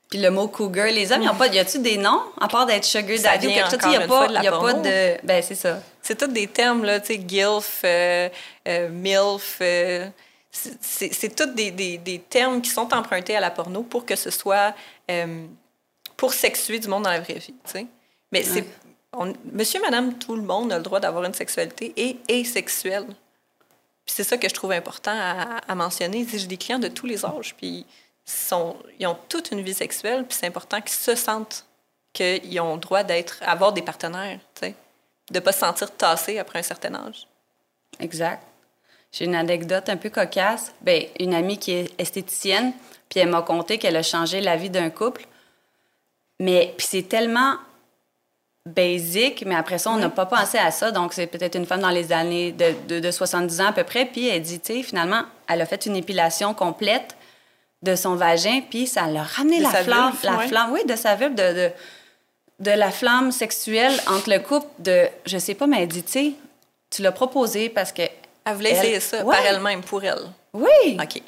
Puis 0.09 0.19
le 0.19 0.29
mot 0.29 0.47
cougar, 0.47 0.85
les 0.87 1.11
hommes, 1.11 1.23
il 1.23 1.29
pas. 1.31 1.47
Y 1.47 1.57
a-tu 1.57 1.79
des 1.79 1.97
noms, 1.97 2.21
à 2.39 2.47
part 2.47 2.67
d'être 2.67 2.85
sugar 2.85 3.17
daddy 3.19 3.47
ou 3.47 3.51
quelque 3.51 3.71
chose? 3.71 3.79
Il 3.85 3.89
n'y 3.89 3.95
a, 3.95 4.07
pas, 4.07 4.27
de, 4.27 4.33
y 4.33 4.47
a 4.47 4.51
pas 4.51 4.73
de. 4.73 5.25
Ben, 5.25 5.41
c'est 5.41 5.55
ça. 5.55 5.79
C'est 6.03 6.15
tous 6.15 6.27
des 6.27 6.45
termes, 6.45 6.85
là, 6.85 6.99
tu 6.99 7.15
sais, 7.15 7.21
gilf, 7.27 7.81
euh, 7.83 8.29
euh, 8.67 8.89
milf 8.89 9.57
c'est 10.81 11.35
tous 11.35 11.53
des, 11.53 11.71
des, 11.71 11.97
des, 11.97 12.19
termes 12.19 12.61
qui 12.61 12.69
sont 12.69 12.93
empruntés 12.93 13.35
à 13.35 13.39
la 13.39 13.51
porno 13.51 13.83
pour 13.83 14.05
que 14.05 14.15
ce 14.15 14.29
soit 14.29 14.73
euh, 15.11 15.45
pour 16.15 16.33
sexuer 16.33 16.79
du 16.79 16.87
monde 16.87 17.03
dans 17.03 17.09
la 17.09 17.19
vraie 17.19 17.39
vie. 17.39 17.53
sais. 17.65 17.87
Mais 18.31 18.43
c'est 18.43 18.65
monsieur, 19.51 19.81
madame, 19.81 20.17
tout 20.17 20.35
le 20.35 20.41
monde 20.41 20.71
a 20.71 20.77
le 20.77 20.83
droit 20.83 20.99
d'avoir 20.99 21.23
une 21.23 21.33
sexualité 21.33 21.93
et 21.95 22.17
est 22.27 22.43
sexuel. 22.43 23.05
c'est 24.05 24.23
ça 24.23 24.37
que 24.37 24.47
je 24.47 24.53
trouve 24.53 24.71
important 24.71 25.13
à, 25.13 25.59
à 25.67 25.75
mentionner. 25.75 26.25
J'ai 26.31 26.47
des 26.47 26.57
clients 26.57 26.79
de 26.79 26.89
tous 26.89 27.05
les 27.05 27.25
âges, 27.25 27.55
puis 27.55 27.85
sont, 28.25 28.75
ils 28.99 29.07
ont 29.07 29.17
toute 29.29 29.51
une 29.51 29.61
vie 29.61 29.73
sexuelle, 29.73 30.25
puis 30.25 30.37
c'est 30.39 30.47
important 30.47 30.81
qu'ils 30.81 30.91
se 30.91 31.15
sentent 31.15 31.65
qu'ils 32.13 32.59
ont 32.59 32.75
le 32.75 32.79
droit 32.79 33.03
d'être, 33.03 33.39
avoir 33.41 33.73
des 33.73 33.81
partenaires, 33.81 34.39
de 34.61 34.73
ne 35.31 35.39
pas 35.39 35.51
se 35.51 35.59
sentir 35.59 35.95
tassés 35.95 36.39
après 36.39 36.59
un 36.59 36.63
certain 36.63 36.95
âge. 36.95 37.27
Exact. 37.99 38.41
J'ai 39.15 39.25
une 39.25 39.35
anecdote 39.35 39.87
un 39.87 39.95
peu 39.95 40.09
cocasse. 40.09 40.73
Bien, 40.81 41.03
une 41.21 41.33
amie 41.33 41.57
qui 41.57 41.71
est 41.71 41.89
esthéticienne, 41.97 42.73
puis 43.07 43.21
elle 43.21 43.29
m'a 43.29 43.41
conté 43.41 43.77
qu'elle 43.77 43.95
a 43.95 44.03
changé 44.03 44.41
la 44.41 44.57
vie 44.57 44.69
d'un 44.69 44.89
couple. 44.89 45.25
Mais 46.41 46.73
puis 46.77 46.85
c'est 46.85 47.03
tellement 47.07 47.53
basic, 48.65 49.45
mais 49.45 49.55
après 49.55 49.77
ça, 49.77 49.91
on 49.91 49.97
n'a 49.97 50.09
pas 50.09 50.25
pensé 50.25 50.57
à 50.57 50.69
ça. 50.69 50.91
Donc, 50.91 51.13
c'est 51.13 51.27
peut-être 51.27 51.55
une 51.55 51.65
femme 51.65 51.79
dans 51.79 51.91
les 51.91 52.11
années 52.11 52.51
de, 52.51 52.99
de, 52.99 53.11
70 53.11 53.61
ans 53.61 53.67
à 53.67 53.71
peu 53.71 53.85
près. 53.85 54.05
Puis 54.05 54.27
elle 54.27 54.41
dit, 54.41 54.59
tu 54.59 54.73
sais, 54.73 54.83
finalement, 54.83 55.21
elle 55.47 55.61
a 55.61 55.65
fait 55.65 55.85
une 55.85 55.95
épilation 55.95 56.53
complète 56.53 57.15
de 57.83 57.95
son 57.95 58.15
vagin, 58.15 58.61
puis 58.69 58.85
ça 58.85 59.07
l'a 59.07 59.23
ramené 59.23 59.59
la 59.59 59.69
flamme, 59.69 60.13
la 60.23 60.39
flamme, 60.39 60.71
oui, 60.73 60.83
de 60.85 60.95
sa 60.95 61.15
vulve, 61.15 61.35
de, 61.35 61.53
de, 61.53 61.71
de, 62.59 62.71
la 62.71 62.89
flamme 62.89 63.31
sexuelle 63.31 63.93
entre 64.07 64.29
le 64.29 64.39
couple. 64.39 64.67
De, 64.79 65.07
je 65.25 65.37
sais 65.37 65.53
pas, 65.53 65.67
mais 65.67 65.83
elle 65.83 65.87
dit, 65.87 66.03
tu 66.03 66.11
sais, 66.11 66.31
tu 66.89 67.01
l'as 67.01 67.11
proposé 67.13 67.69
parce 67.69 67.93
que 67.93 68.01
elle 68.45 68.53
voulait 68.53 68.71
essayer 68.71 68.99
ça 68.99 69.23
par 69.23 69.45
elle-même, 69.45 69.81
pour 69.81 70.03
elle. 70.03 70.29
Oui. 70.53 70.97
OK. 71.01 71.21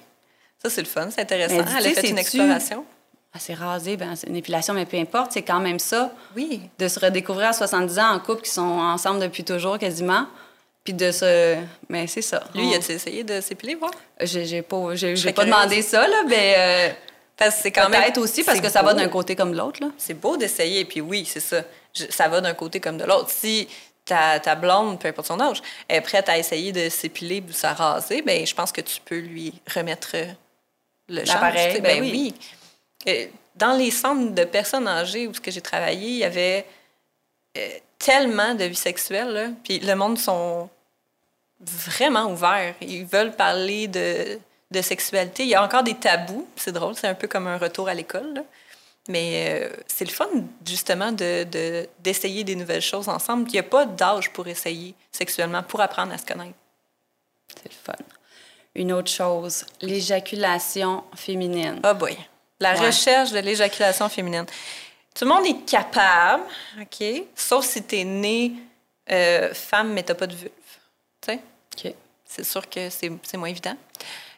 Ça, 0.62 0.70
c'est 0.70 0.82
le 0.82 0.88
fun, 0.88 1.10
c'est 1.12 1.22
intéressant. 1.22 1.66
Elle, 1.78 1.88
a 1.88 1.90
fait 1.92 2.10
une 2.10 2.18
exploration. 2.18 2.86
Elle 3.34 3.42
s'est 3.42 3.54
rasée, 3.54 3.98
ben, 3.98 4.16
c'est 4.16 4.28
une 4.28 4.36
épilation, 4.36 4.74
mais 4.74 4.86
peu 4.86 4.98
importe, 4.98 5.34
c'est 5.34 5.42
quand 5.42 5.60
même 5.60 5.80
ça. 5.80 6.12
Oui. 6.36 6.62
De 6.80 6.88
se 6.88 7.00
redécouvrir 7.00 7.50
à 7.50 7.54
70 7.54 8.00
ans 8.00 8.12
en 8.14 8.20
couple 8.20 8.42
qui 8.44 8.50
sont 8.50 8.62
ensemble 8.62 9.20
depuis 9.20 9.44
toujours 9.44 9.78
quasiment. 9.78 10.28
Puis 10.84 10.94
de 10.94 11.12
se. 11.12 11.58
Mais 11.90 12.08
c'est 12.08 12.22
ça. 12.22 12.44
Lui, 12.56 12.70
il 12.70 12.74
a 12.74 12.78
essayé 12.78 13.24
de 13.24 13.42
s'épiler, 13.42 13.76
voir? 13.76 13.92
J'ai 14.22 14.62
pas, 14.62 14.96
j'ai, 14.96 15.34
pas 15.34 15.44
demandé 15.44 15.82
ça, 15.82 16.08
là, 16.08 16.24
mais. 16.28 16.56
Euh, 16.58 17.50
c'est 17.52 17.72
quand 17.72 17.90
même. 17.90 18.02
Peut-être 18.02 18.18
aussi 18.20 18.44
parce 18.44 18.62
que 18.62 18.70
ça 18.70 18.82
va 18.82 18.94
d'un 18.94 19.10
côté 19.10 19.36
comme 19.36 19.52
de 19.52 19.58
l'autre, 19.58 19.82
là. 19.84 19.90
C'est 19.98 20.14
beau 20.14 20.38
d'essayer, 20.38 20.86
puis 20.86 21.02
oui, 21.02 21.26
c'est 21.30 21.42
ça. 21.42 21.64
ça 21.94 22.28
va 22.30 22.42
d'un 22.42 22.54
côté 22.54 22.80
comme 22.80 22.98
de 22.98 23.04
l'autre. 23.04 23.30
Si 23.30 23.68
ta, 24.08 24.40
ta, 24.40 24.56
blonde, 24.56 25.00
peu 25.00 25.08
importe 25.08 25.28
son 25.28 25.40
âge, 25.40 25.62
est 25.88 26.02
prête 26.02 26.28
à 26.30 26.38
essayer 26.38 26.72
de 26.72 26.90
s'épiler 26.90 27.40
ou 27.40 27.50
de 27.50 27.54
se 27.54 27.68
raser, 27.68 28.22
ben 28.24 28.46
je 28.46 28.56
pense 28.56 28.72
que 28.72 28.82
tu 28.82 29.00
peux 29.02 29.20
lui 29.20 29.54
remettre 29.74 30.16
le 31.10 31.22
l'appareil. 31.24 31.80
Ben, 31.82 32.02
ben 32.02 32.02
oui. 32.02 32.34
Euh, 33.08 33.28
dans 33.56 33.74
les 33.78 33.92
centres 33.92 34.34
de 34.34 34.44
personnes 34.44 34.88
âgées 34.88 35.28
où 35.28 35.34
ce 35.34 35.42
que 35.42 35.52
j'ai 35.52 35.62
travaillé, 35.62 36.10
il 36.10 36.18
y 36.18 36.24
avait 36.24 36.66
euh, 37.58 37.70
tellement 38.00 38.56
de 38.56 38.64
vie 38.64 38.76
sexuelle, 38.76 39.30
là, 39.30 39.48
puis 39.64 39.80
le 39.80 39.96
monde 39.96 40.18
sont 40.18 40.70
vraiment 41.60 42.32
ouverts. 42.32 42.76
Ils 42.82 43.06
veulent 43.06 43.36
parler 43.36 43.88
de, 43.88 44.40
de 44.72 44.82
sexualité. 44.82 45.44
Il 45.44 45.50
y 45.50 45.56
a 45.56 45.64
encore 45.64 45.84
des 45.84 45.96
tabous. 45.96 46.48
C'est 46.56 46.72
drôle, 46.72 46.96
c'est 46.96 47.08
un 47.08 47.16
peu 47.16 47.28
comme 47.28 47.48
un 47.48 47.58
retour 47.58 47.88
à 47.88 47.94
l'école. 47.94 48.44
Mais 49.08 49.62
euh, 49.62 49.70
c'est 49.88 50.06
le 50.06 50.12
fun, 50.12 50.28
justement, 50.66 51.12
d'essayer 51.12 52.44
de, 52.44 52.48
des 52.48 52.56
nouvelles 52.56 52.82
choses 52.82 53.08
ensemble. 53.08 53.48
Il 53.50 53.54
n'y 53.54 53.60
a 53.60 53.64
pas 53.64 53.86
d'âge 53.86 54.32
pour 54.32 54.48
essayer 54.48 54.96
sexuellement, 55.12 55.64
pour 55.64 55.82
apprendre 55.82 56.14
à 56.14 56.18
se 56.18 56.26
connaître. 56.26 56.56
C'est 57.56 57.72
le 57.72 57.78
fun. 57.84 58.04
Une 58.76 58.92
autre 58.92 59.10
chose, 59.10 59.66
l'éjaculation 59.82 61.04
féminine. 61.16 61.80
Ah 61.84 61.92
oh 61.94 61.98
boy. 61.98 62.18
La 62.60 62.74
recherche 62.74 63.32
de 63.32 63.40
l'éjaculation 63.40 64.10
féminine. 64.10 64.46
Tout 65.16 65.26
le 65.26 65.32
monde 65.32 65.46
est 65.46 65.66
capable, 65.66 66.44
OK? 66.80 67.24
Sauf 67.36 67.66
si 67.66 67.84
tu 67.84 67.98
es 67.98 68.04
né 68.04 68.54
euh, 69.10 69.54
femme, 69.54 69.94
mais 69.94 70.04
tu 70.04 70.14
pas 70.14 70.28
de 70.28 70.36
vulve. 70.36 70.52
Tu 71.22 71.32
sais? 71.32 71.40
OK. 71.76 71.94
C'est 72.26 72.44
sûr 72.44 72.70
que 72.70 72.90
c'est 72.90 73.38
moins 73.38 73.50
évident. 73.50 73.76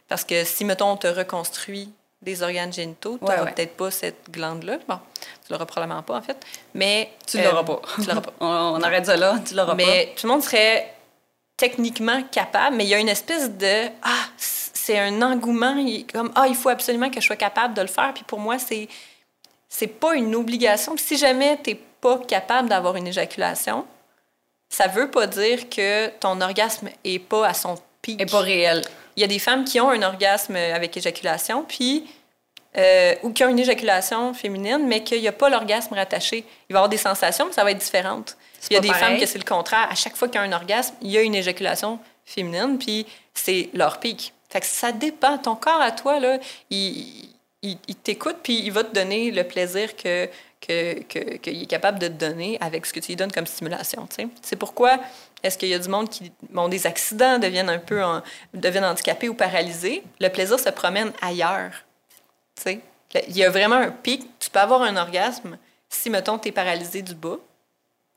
Parce 0.07 0.23
que 0.23 0.43
si, 0.43 0.63
mettons, 0.63 0.91
on 0.91 0.97
te 0.97 1.07
reconstruit 1.07 1.91
des 2.21 2.43
organes 2.43 2.73
génitaux, 2.73 3.17
tu 3.17 3.23
n'auras 3.23 3.51
peut-être 3.51 3.77
pas 3.77 3.91
cette 3.91 4.29
glande-là. 4.29 4.79
Bon, 4.87 4.99
tu 5.45 5.51
l'auras 5.51 5.65
probablement 5.65 6.03
pas, 6.03 6.17
en 6.17 6.21
fait. 6.21 6.37
Mais. 6.73 7.13
Tu 7.25 7.37
ne 7.37 7.43
l'auras 7.43 7.63
pas. 7.63 7.81
Tu 7.95 8.07
l'auras 8.07 8.21
pas. 8.21 8.33
on, 8.39 8.81
arrête 8.81 9.05
ça 9.05 9.15
là, 9.15 9.39
tu 9.45 9.53
l'auras 9.55 9.71
pas. 9.71 9.75
Mais 9.75 10.13
tout 10.15 10.27
le 10.27 10.33
monde 10.33 10.43
serait 10.43 10.93
techniquement 11.55 12.23
capable, 12.23 12.75
mais 12.75 12.85
il 12.85 12.89
y 12.89 12.93
a 12.93 12.99
une 12.99 13.09
espèce 13.09 13.49
de. 13.51 13.87
Ah, 14.03 14.25
c'est 14.37 14.97
un 14.97 15.21
engouement, 15.21 15.75
comme 16.11 16.31
Ah, 16.35 16.47
il 16.47 16.55
faut 16.55 16.69
absolument 16.69 17.09
que 17.09 17.21
je 17.21 17.25
sois 17.25 17.35
capable 17.35 17.73
de 17.73 17.81
le 17.81 17.87
faire. 17.87 18.13
Puis 18.13 18.23
pour 18.23 18.39
moi, 18.39 18.59
c'est. 18.59 18.87
C'est 19.71 19.87
pas 19.87 20.15
une 20.15 20.35
obligation. 20.35 20.97
si 20.97 21.15
jamais 21.15 21.59
tu 21.63 21.69
n'es 21.69 21.79
pas 22.01 22.17
capable 22.17 22.69
d'avoir 22.69 22.95
une 22.95 23.05
éjaculation, 23.05 23.85
ça 24.67 24.87
veut 24.87 25.11
pas 25.11 25.27
dire 25.27 25.69
que 25.69 26.09
ton 26.19 26.41
orgasme 26.41 26.89
est 27.03 27.19
pas 27.19 27.47
à 27.47 27.53
son 27.53 27.75
Et 28.17 28.25
pas 28.25 28.39
réel. 28.39 28.83
Il 29.15 29.21
y 29.21 29.23
a 29.23 29.27
des 29.27 29.39
femmes 29.39 29.65
qui 29.65 29.79
ont 29.81 29.89
un 29.89 30.01
orgasme 30.01 30.55
avec 30.55 30.95
éjaculation, 30.95 31.65
puis 31.67 32.05
euh, 32.77 33.15
ou 33.23 33.31
qui 33.31 33.43
ont 33.43 33.49
une 33.49 33.59
éjaculation 33.59 34.33
féminine, 34.35 34.85
mais 34.85 35.03
qu'il 35.03 35.19
n'y 35.19 35.27
a 35.27 35.31
pas 35.31 35.49
l'orgasme 35.49 35.95
rattaché. 35.95 36.45
Il 36.69 36.73
va 36.73 36.77
y 36.77 36.79
avoir 36.79 36.89
des 36.89 36.97
sensations, 36.97 37.47
mais 37.47 37.53
ça 37.53 37.63
va 37.63 37.71
être 37.71 37.79
différente. 37.79 38.37
Il 38.69 38.75
y 38.75 38.77
a 38.77 38.79
des 38.79 38.93
femmes 38.93 39.17
que 39.17 39.25
c'est 39.25 39.39
le 39.39 39.43
contraire. 39.43 39.87
À 39.89 39.95
chaque 39.95 40.15
fois 40.15 40.27
qu'il 40.27 40.39
y 40.39 40.43
a 40.43 40.47
un 40.47 40.51
orgasme, 40.51 40.93
il 41.01 41.09
y 41.09 41.17
a 41.17 41.21
une 41.21 41.33
éjaculation 41.33 41.99
féminine, 42.25 42.77
puis 42.77 43.07
c'est 43.33 43.69
leur 43.73 43.99
pic. 43.99 44.33
Fait 44.49 44.59
que 44.59 44.67
ça 44.67 44.91
dépend. 44.91 45.37
Ton 45.39 45.55
corps 45.55 45.81
à 45.81 45.91
toi, 45.91 46.19
là, 46.19 46.37
il, 46.69 47.29
il, 47.63 47.77
t'écoute, 47.95 48.37
puis 48.43 48.59
il 48.59 48.71
va 48.71 48.83
te 48.83 48.93
donner 48.93 49.31
le 49.31 49.43
plaisir 49.43 49.95
que, 49.95 50.29
qu'il 50.59 51.05
que, 51.07 51.37
que 51.37 51.49
est 51.49 51.65
capable 51.65 51.97
de 51.97 52.07
te 52.07 52.13
donner 52.13 52.57
avec 52.61 52.85
ce 52.85 52.93
que 52.93 52.99
tu 52.99 53.07
lui 53.07 53.15
donnes 53.15 53.31
comme 53.31 53.47
stimulation. 53.47 54.07
C'est 54.41 54.55
pourquoi 54.55 54.99
est-ce 55.43 55.57
qu'il 55.57 55.69
y 55.69 55.73
a 55.73 55.79
du 55.79 55.89
monde 55.89 56.09
qui 56.09 56.31
ont 56.55 56.67
des 56.67 56.87
accidents, 56.87 57.39
deviennent 57.39 57.69
un 57.69 57.79
peu 57.79 58.01
deviennent 58.53 58.85
handicapés 58.85 59.29
ou 59.29 59.33
paralysés? 59.33 60.03
Le 60.19 60.29
plaisir 60.29 60.59
se 60.59 60.69
promène 60.69 61.11
ailleurs. 61.21 61.71
sais. 62.55 62.81
Il 63.27 63.37
y 63.37 63.43
a 63.43 63.49
vraiment 63.49 63.77
un 63.77 63.91
pic. 63.91 64.23
Tu 64.39 64.49
peux 64.49 64.59
avoir 64.59 64.83
un 64.83 64.95
orgasme 64.95 65.57
si, 65.89 66.09
mettons, 66.09 66.37
tu 66.37 66.49
es 66.49 66.51
paralysé 66.51 67.01
du 67.01 67.15
bas. 67.15 67.37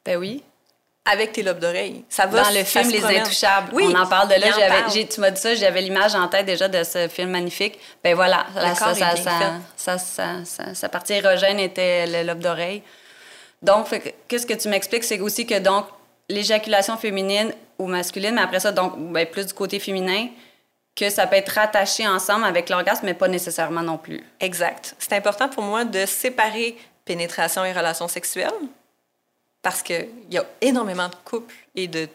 Ben 0.05 0.17
oui 0.19 0.43
avec 1.05 1.33
tes 1.33 1.43
lobes 1.43 1.59
d'oreilles. 1.59 2.05
Ça 2.09 2.27
va. 2.27 2.43
Dans 2.43 2.51
le 2.51 2.65
film 2.65 2.89
Les 2.89 3.05
Intouchables, 3.05 3.71
oui, 3.73 3.85
on 3.89 3.99
en 3.99 4.07
parle 4.07 4.29
de 4.29 4.35
là. 4.35 4.53
J'avais, 4.57 5.07
tu 5.07 5.21
m'as 5.21 5.31
dit 5.31 5.41
ça, 5.41 5.55
j'avais 5.55 5.81
l'image 5.81 6.15
en 6.15 6.29
tête 6.29 6.47
déjà 6.47 6.69
de 6.69 6.85
ce 6.85 7.09
film 7.09 7.31
magnifique. 7.31 7.79
Ben 8.05 8.15
voilà, 8.15 8.47
ça, 8.77 8.95
ça, 9.77 9.99
ça, 9.99 10.75
sa 10.75 10.89
partie 10.89 11.15
érogène 11.15 11.59
était 11.59 12.07
le 12.07 12.23
lobe 12.27 12.39
d'oreille. 12.39 12.83
Donc, 13.63 13.87
qu'est-ce 14.29 14.47
que 14.47 14.55
tu 14.55 14.69
m'expliques, 14.69 15.05
c'est 15.05 15.21
aussi 15.21 15.47
que 15.47 15.59
donc 15.59 15.87
l'éjaculation 16.29 16.97
féminine 16.97 17.53
ou 17.79 17.87
masculine, 17.87 18.35
mais 18.35 18.43
après 18.43 18.61
ça, 18.61 18.73
donc 18.73 18.95
ben, 19.13 19.27
plus 19.27 19.47
du 19.47 19.53
côté 19.53 19.79
féminin, 19.79 20.29
que 20.95 21.09
ça 21.11 21.27
peut 21.27 21.37
être 21.37 21.51
rattaché 21.51 22.07
ensemble 22.07 22.45
avec 22.45 22.69
l'orgasme, 22.69 23.07
mais 23.07 23.15
pas 23.15 23.29
nécessairement 23.29 23.83
non 23.83 23.99
plus. 23.99 24.23
Exact. 24.41 24.95
C'est 24.99 25.15
important 25.15 25.49
pour 25.49 25.63
moi 25.63 25.85
de 25.85 26.05
séparer 26.07 26.77
pénétration 27.05 27.65
et 27.65 27.73
relations 27.73 28.09
sexuelles 28.09 28.51
parce 29.63 29.83
qu'il 29.83 30.09
y 30.31 30.39
a 30.39 30.45
énormément 30.61 31.09
de 31.09 31.15
couples 31.25 31.55
et 31.75 31.89
de 31.89 32.09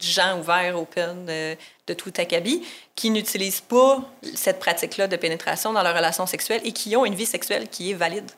gens 0.00 0.38
ouverts, 0.40 0.76
open, 0.76 1.24
de, 1.24 1.56
de 1.86 1.94
tout 1.94 2.12
acabit, 2.18 2.66
qui 2.96 3.10
n'utilisent 3.10 3.60
pas 3.60 4.02
cette 4.34 4.58
pratique-là 4.58 5.06
de 5.06 5.16
pénétration 5.16 5.72
dans 5.72 5.82
leur 5.82 5.94
relation 5.94 6.26
sexuelle 6.26 6.60
et 6.64 6.72
qui 6.72 6.96
ont 6.96 7.04
une 7.04 7.14
vie 7.14 7.26
sexuelle 7.26 7.68
qui 7.68 7.92
est 7.92 7.94
valide. 7.94 8.30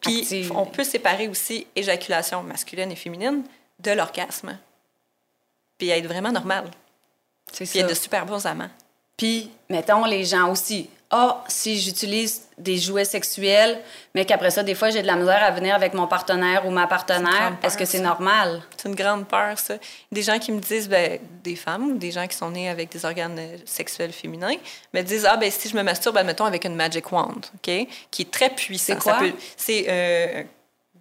Puis 0.00 0.48
on 0.54 0.66
peut 0.66 0.84
séparer 0.84 1.28
aussi 1.28 1.66
éjaculation 1.74 2.42
masculine 2.42 2.92
et 2.92 2.96
féminine 2.96 3.42
de 3.80 3.90
l'orgasme. 3.92 4.58
Puis 5.78 5.90
être 5.90 6.06
vraiment 6.06 6.32
normal. 6.32 6.70
C'est 7.52 7.68
Puis 7.68 7.80
être 7.80 7.88
de 7.88 7.94
super 7.94 8.26
bons 8.26 8.46
amants. 8.46 8.70
Puis, 9.16 9.50
mettons, 9.68 10.04
les 10.04 10.24
gens 10.24 10.50
aussi 10.50 10.88
ah, 11.16 11.44
si 11.46 11.78
j'utilise 11.78 12.48
des 12.58 12.76
jouets 12.76 13.04
sexuels, 13.04 13.80
mais 14.16 14.24
qu'après 14.24 14.50
ça, 14.50 14.64
des 14.64 14.74
fois, 14.74 14.90
j'ai 14.90 15.00
de 15.00 15.06
la 15.06 15.14
misère 15.14 15.44
à 15.44 15.52
venir 15.52 15.72
avec 15.72 15.94
mon 15.94 16.08
partenaire 16.08 16.66
ou 16.66 16.70
ma 16.70 16.88
partenaire, 16.88 17.56
est-ce 17.62 17.78
que 17.78 17.84
c'est 17.84 18.00
normal? 18.00 18.62
C'est 18.76 18.88
une 18.88 18.96
grande 18.96 19.28
peur, 19.28 19.56
ça. 19.56 19.74
Des 20.10 20.22
gens 20.22 20.40
qui 20.40 20.50
me 20.50 20.58
disent, 20.58 20.88
ben, 20.88 21.20
des 21.44 21.54
femmes 21.54 21.92
ou 21.92 21.98
des 21.98 22.10
gens 22.10 22.26
qui 22.26 22.36
sont 22.36 22.50
nés 22.50 22.68
avec 22.68 22.90
des 22.90 23.04
organes 23.04 23.38
euh, 23.38 23.56
sexuels 23.64 24.12
féminins, 24.12 24.56
me 24.92 25.02
disent, 25.02 25.24
ah, 25.24 25.36
ben, 25.36 25.48
si 25.52 25.68
je 25.68 25.76
me 25.76 25.84
masturbe, 25.84 26.16
admettons, 26.16 26.46
avec 26.46 26.64
une 26.64 26.74
Magic 26.74 27.12
Wand, 27.12 27.42
OK? 27.54 27.86
Qui 28.10 28.22
est 28.22 28.30
très 28.32 28.50
puissant. 28.50 28.94
C'est 28.94 28.98
quoi? 28.98 29.20
C'est 29.56 29.84
euh, 29.88 30.42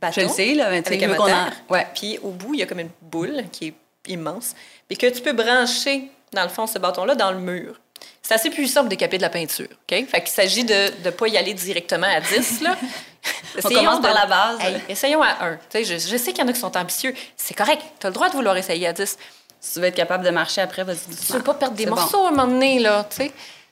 bâton. 0.03 0.21
Je 0.21 0.27
le 0.27 0.31
sais, 0.31 0.53
là, 0.53 0.67
avec 0.67 1.03
un 1.03 1.07
moteur. 1.07 1.51
Ouais. 1.69 1.87
Puis 1.93 2.19
au 2.21 2.29
bout, 2.29 2.53
il 2.53 2.59
y 2.59 2.63
a 2.63 2.65
comme 2.65 2.79
une 2.79 2.91
boule 3.01 3.43
qui 3.51 3.67
est 3.67 3.73
immense, 4.07 4.53
puis 4.87 4.97
que 4.97 5.07
tu 5.07 5.21
peux 5.21 5.33
brancher, 5.33 6.09
dans 6.33 6.43
le 6.43 6.49
fond, 6.49 6.67
ce 6.67 6.77
bâton-là 6.79 7.15
dans 7.15 7.31
le 7.31 7.39
mur. 7.39 7.79
C'est 8.21 8.35
assez 8.35 8.49
puissant 8.49 8.81
pour 8.81 8.89
décaper 8.89 9.17
de 9.17 9.21
la 9.21 9.29
peinture. 9.29 9.67
OK? 9.69 10.05
Fait 10.07 10.21
qu'il 10.21 10.29
s'agit 10.29 10.63
de 10.63 10.91
ne 11.03 11.09
pas 11.09 11.27
y 11.27 11.37
aller 11.37 11.53
directement 11.53 12.07
à 12.07 12.21
10. 12.21 12.61
Là. 12.61 12.77
On 13.63 13.69
commence 13.69 14.01
par 14.01 14.13
la 14.13 14.25
base. 14.25 14.59
essayons 14.89 15.21
à 15.21 15.45
1. 15.45 15.59
Je, 15.73 15.83
je, 15.83 16.17
sais 16.17 16.31
qu'il 16.31 16.39
y 16.39 16.43
en 16.43 16.47
a 16.47 16.53
qui 16.53 16.59
sont 16.59 16.75
ambitieux. 16.75 17.13
C'est 17.37 17.53
correct. 17.53 17.81
Tu 17.99 18.07
as 18.07 18.09
le 18.09 18.13
droit 18.13 18.29
de 18.29 18.33
vouloir 18.33 18.57
essayer 18.57 18.87
à 18.87 18.93
10. 18.93 19.17
Si 19.59 19.73
tu 19.73 19.79
veux 19.79 19.85
être 19.85 19.95
capable 19.95 20.25
de 20.25 20.29
marcher 20.29 20.61
après, 20.61 20.83
vas-y 20.83 20.97
Tu 21.25 21.33
veux 21.33 21.43
pas 21.43 21.53
perdre 21.53 21.75
des 21.75 21.85
morceaux 21.85 22.25
à 22.25 22.29
un 22.29 22.31
moment 22.31 22.47
donné. 22.47 22.79
Là, 22.79 23.05
sais. 23.09 23.31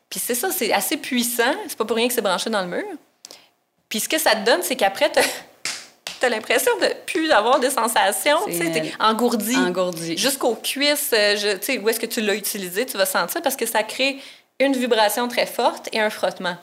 Puis 0.10 0.20
c'est 0.20 0.36
ça, 0.36 0.52
c'est 0.52 0.72
assez 0.72 0.98
puissant. 0.98 1.54
C'est 1.68 1.78
pas 1.78 1.86
pour 1.86 1.96
rien 1.96 2.08
que 2.08 2.14
c'est 2.14 2.22
branché 2.22 2.50
dans 2.50 2.62
le 2.62 2.68
mur. 2.68 2.86
Puis 3.90 4.02
ce 4.02 4.10
que 4.10 4.18
ça 4.18 4.36
te 4.36 4.46
donne, 4.46 4.62
c'est 4.62 4.76
qu'après, 4.76 5.12
tu 6.22 6.26
as 6.28 6.30
l'impression 6.30 6.72
de 6.78 6.88
plus 7.06 7.32
avoir 7.32 7.60
de 7.60 7.70
sensations. 7.70 8.38
Tu 8.46 8.54
sais, 8.54 8.94
engourdi. 9.00 9.58
Engourdi. 9.58 10.18
Jusqu'aux 10.18 10.56
cuisses, 10.56 11.12
euh, 11.14 11.58
tu 11.58 11.66
sais, 11.66 11.80
où 11.80 11.90
est-ce 11.90 12.00
que 12.00 12.06
tu 12.06 12.22
l'as 12.22 12.36
utilisé, 12.36 12.86
tu 12.86 12.98
vas 12.98 13.06
sentir 13.06 13.42
parce 13.42 13.56
que 13.56 13.66
ça 13.66 13.84
crée 13.84 14.22
une 14.60 14.74
vibration 14.74 15.28
très 15.28 15.48
forte 15.48 15.90
et 15.92 16.00
un 16.00 16.10
frottement. 16.10 16.56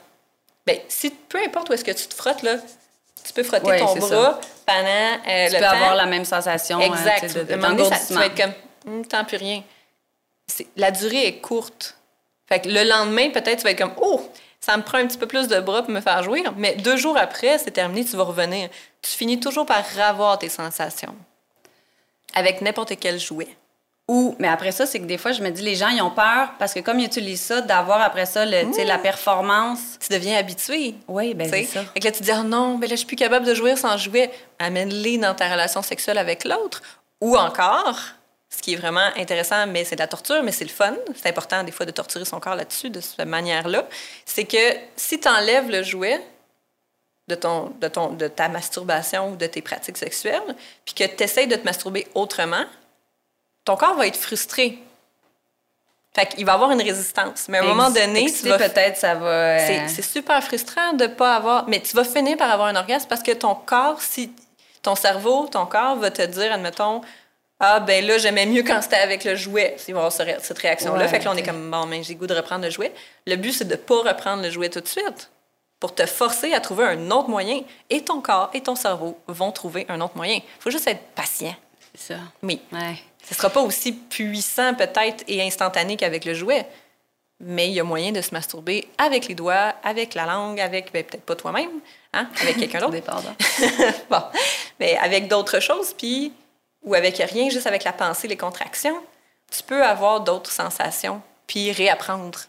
Bien, 0.67 0.77
si, 0.89 1.11
peu 1.11 1.39
importe 1.45 1.69
où 1.71 1.73
est-ce 1.73 1.85
que 1.85 1.91
tu 1.91 2.07
te 2.07 2.15
frottes, 2.15 2.43
là, 2.43 2.57
tu 3.25 3.33
peux 3.33 3.43
frotter 3.43 3.79
ton 3.79 3.97
bras 3.97 4.41
pendant 4.65 5.19
euh, 5.29 5.49
tu 5.49 5.57
peux 5.57 5.65
avoir 5.65 5.95
la 5.97 6.07
même 6.07 6.25
sensation. 6.25 6.79
Hein, 6.79 6.93
exact. 6.93 7.35
de, 7.37 8.07
tu 8.07 8.15
vas 8.15 8.27
être 8.27 8.37
comme, 8.37 8.53
hum, 8.87 9.07
tant 9.07 9.25
plus 9.25 9.39
rien. 9.39 9.63
La 10.77 10.91
durée 10.91 11.27
est 11.27 11.39
courte. 11.41 11.97
Fait 12.49 12.61
que 12.61 12.69
le 12.69 12.85
lendemain, 12.85 13.31
peut-être, 13.31 13.59
tu 13.59 13.65
vas 13.65 13.73
être 13.73 13.79
comme, 13.79 13.95
oh, 14.01 14.23
ça 14.69 14.77
me 14.77 14.83
prend 14.83 14.99
un 14.99 15.07
petit 15.07 15.17
peu 15.17 15.27
plus 15.27 15.49
de 15.49 15.61
bras 15.61 15.83
pour 15.83 15.91
me 15.93 16.01
faire 16.01 16.23
jouir, 16.23 16.53
mais 16.57 16.75
deux 16.75 16.97
jours 16.97 17.17
après, 17.17 17.57
c'est 17.57 17.71
terminé, 17.71 18.05
tu 18.05 18.17
vas 18.17 18.25
revenir. 18.25 18.69
Tu 19.01 19.13
finis 19.13 19.41
toujours 19.41 19.65
par 19.65 19.83
revoir 19.83 20.39
tes 20.39 20.51
sensations 20.51 21.15
avec 22.35 22.61
n'importe 22.61 22.93
quel 23.01 23.19
jouet. 23.19 23.49
Ou, 24.09 24.37
mais 24.39 24.49
après 24.49 24.73
ça, 24.73 24.85
c'est 24.85 25.01
que 25.01 25.07
des 25.07 25.17
fois, 25.17 25.33
je 25.33 25.43
me 25.43 25.51
dis, 25.51 25.63
les 25.63 25.75
gens, 25.75 25.89
ils 25.89 26.03
ont 26.03 26.11
peur 26.11 26.51
parce 26.59 26.75
que 26.75 26.81
comme 26.81 26.99
ils 26.99 27.07
utilisent 27.07 27.41
ça, 27.41 27.61
d'avoir 27.63 28.01
après 28.03 28.27
ça 28.27 28.45
le, 28.45 28.65
mmh. 28.65 28.87
la 28.87 28.99
performance. 28.99 29.99
Tu 30.01 30.13
deviens 30.13 30.37
habitué. 30.39 30.95
Oui, 31.09 31.35
ben 31.35 31.49
c'est 31.49 31.65
ça. 31.65 31.85
Et 31.95 32.01
là, 32.01 32.11
tu 32.11 32.19
te 32.19 32.25
dis, 32.25 32.31
oh 32.35 32.43
non, 32.43 32.77
ben 32.77 32.89
là, 32.89 32.95
je 32.95 32.97
suis 32.97 33.07
plus 33.07 33.17
capable 33.17 33.47
de 33.47 33.55
jouer 33.55 33.75
sans 33.77 33.97
jouer. 33.97 34.31
Amène-les 34.59 35.19
dans 35.19 35.35
ta 35.35 35.51
relation 35.51 35.83
sexuelle 35.83 36.19
avec 36.19 36.45
l'autre. 36.45 36.83
Ou 37.21 37.37
encore, 37.37 37.99
ce 38.51 38.63
qui 38.63 38.73
est 38.73 38.77
vraiment 38.77 39.09
intéressant, 39.17 39.67
mais 39.67 39.85
c'est 39.85 39.97
de 39.97 40.01
la 40.01 40.07
torture, 40.07 40.43
mais 40.43 40.53
c'est 40.53 40.65
le 40.65 40.71
fun. 40.71 40.95
C'est 41.15 41.29
important, 41.29 41.63
des 41.63 41.73
fois, 41.73 41.85
de 41.85 41.91
torturer 41.91 42.25
son 42.25 42.41
corps 42.41 42.55
là-dessus, 42.55 42.89
de 42.89 43.01
cette 43.01 43.27
manière-là. 43.27 43.87
C'est 44.25 44.45
que 44.45 44.77
si 44.97 45.21
tu 45.21 45.29
enlèves 45.29 45.71
le 45.71 45.83
jouet, 45.83 46.25
de, 47.29 47.35
ton, 47.35 47.75
de, 47.79 47.89
ton, 47.89 48.13
de 48.15 48.27
ta 48.27 48.49
masturbation 48.49 49.33
ou 49.33 49.37
de 49.37 49.47
tes 49.47 49.61
pratiques 49.61 49.99
sexuelles, 49.99 50.57
puis 50.85 50.95
que 50.95 51.05
tu 51.05 51.23
essaies 51.23 51.47
de 51.47 51.57
te 51.57 51.65
masturber 51.65 52.07
autrement, 52.15 52.65
ton 53.65 53.77
corps 53.77 53.95
va 53.95 54.07
être 54.07 54.17
frustré. 54.17 54.79
Fait 56.15 56.27
qu'il 56.27 56.47
va 56.47 56.55
avoir 56.55 56.71
une 56.71 56.81
résistance. 56.81 57.49
Mais 57.49 57.59
à 57.59 57.63
un 57.63 57.67
moment 57.67 57.91
donné, 57.91 58.33
tu 58.33 58.49
vas... 58.49 58.57
peut-être 58.57 58.97
ça 58.97 59.15
va... 59.15 59.59
Euh, 59.59 59.87
c'est 59.89 60.03
super 60.03 60.43
frustrant 60.43 60.95
de 60.95 61.07
pas 61.07 61.37
avoir... 61.37 61.69
Mais 61.69 61.81
tu 61.81 61.95
vas 61.95 62.05
finir 62.05 62.39
par 62.39 62.51
avoir 62.51 62.69
un 62.69 62.77
orgasme 62.77 63.07
parce 63.09 63.23
que 63.23 63.33
ton 63.33 63.55
corps, 63.55 64.01
si... 64.01 64.33
Ton 64.81 64.95
cerveau, 64.95 65.49
ton 65.49 65.67
corps 65.67 65.97
va 65.97 66.11
te 66.11 66.23
dire, 66.23 66.53
admettons, 66.53 67.03
ah, 67.61 67.81
ben 67.81 68.05
là, 68.07 68.19
j'aimais 68.19 68.47
mieux 68.47 68.63
quand 68.63 68.81
c'était 68.83 68.97
avec 68.97 69.25
le 69.25 69.35
jouet. 69.35 69.77
Va 69.89 69.99
avoir 69.99 70.13
cette 70.13 70.59
réaction-là. 70.59 71.09
fait 71.09 71.19
que 71.19 71.25
là, 71.25 71.33
on 71.35 71.37
est 71.37 71.43
comme, 71.43 71.71
bon, 71.71 71.87
mais 71.87 72.03
j'ai 72.05 72.15
goût 72.15 72.27
de 72.27 72.35
reprendre 72.35 72.65
le 72.65 72.71
jouet. 72.71 72.93
Le 73.27 73.37
but, 73.37 73.53
c'est 73.53 73.65
de 73.65 73.73
ne 73.73 73.77
pas 73.77 74.03
reprendre 74.03 74.43
le 74.43 74.51
jouet 74.51 74.69
tout 74.69 74.81
de 74.81 74.87
suite 74.87 75.31
pour 75.81 75.95
te 75.95 76.07
forcer 76.07 76.53
à 76.53 76.61
trouver 76.61 76.85
un 76.85 77.11
autre 77.11 77.29
moyen. 77.29 77.63
Et 77.91 78.03
ton 78.03 78.21
corps 78.21 78.51
et 78.55 78.61
ton 78.61 78.77
cerveau 78.77 79.19
vont 79.27 79.51
trouver 79.51 79.87
un 79.89 80.01
autre 80.01 80.17
moyen. 80.17 80.37
Il 80.37 80.61
faut 80.63 80.71
juste 80.71 80.87
être 80.87 81.03
patient. 81.17 81.55
C'est 81.95 82.15
ça. 82.15 82.21
Oui. 82.43 82.61
Ouais. 82.73 82.97
Ce 83.25 83.35
ne 83.35 83.37
sera 83.37 83.51
pas 83.51 83.61
aussi 83.61 83.93
puissant 83.93 84.75
peut-être 84.75 85.25
et 85.27 85.43
instantané 85.43 85.97
qu'avec 85.97 86.25
le 86.25 86.35
jouet, 86.35 86.67
mais 87.41 87.69
il 87.69 87.75
y 87.75 87.81
a 87.81 87.85
moyen 87.85 88.13
de 88.13 88.21
se 88.21 88.33
masturber 88.33 88.89
avec 88.99 89.29
les 89.29 89.35
doigts, 89.35 89.75
avec 89.83 90.15
la 90.15 90.27
langue, 90.27 90.61
avec 90.61 90.93
ben, 90.93 91.05
peut-être 91.05 91.25
pas 91.25 91.37
toi-même, 91.37 91.71
hein, 92.13 92.29
avec 92.41 92.57
quelqu'un 92.57 92.79
d'autre. 92.89 92.97
bon, 94.11 94.23
mais 94.81 94.97
avec 94.97 95.29
d'autres 95.29 95.61
choses, 95.61 95.93
puis 95.93 96.33
ou 96.83 96.95
avec 96.95 97.17
rien, 97.17 97.51
juste 97.51 97.67
avec 97.67 97.85
la 97.85 97.93
pensée, 97.93 98.29
les 98.29 98.37
contractions, 98.37 99.01
tu 99.51 99.63
peux 99.63 99.83
avoir 99.83 100.21
d'autres 100.21 100.53
sensations, 100.53 101.21
puis 101.47 101.73
réapprendre 101.73 102.41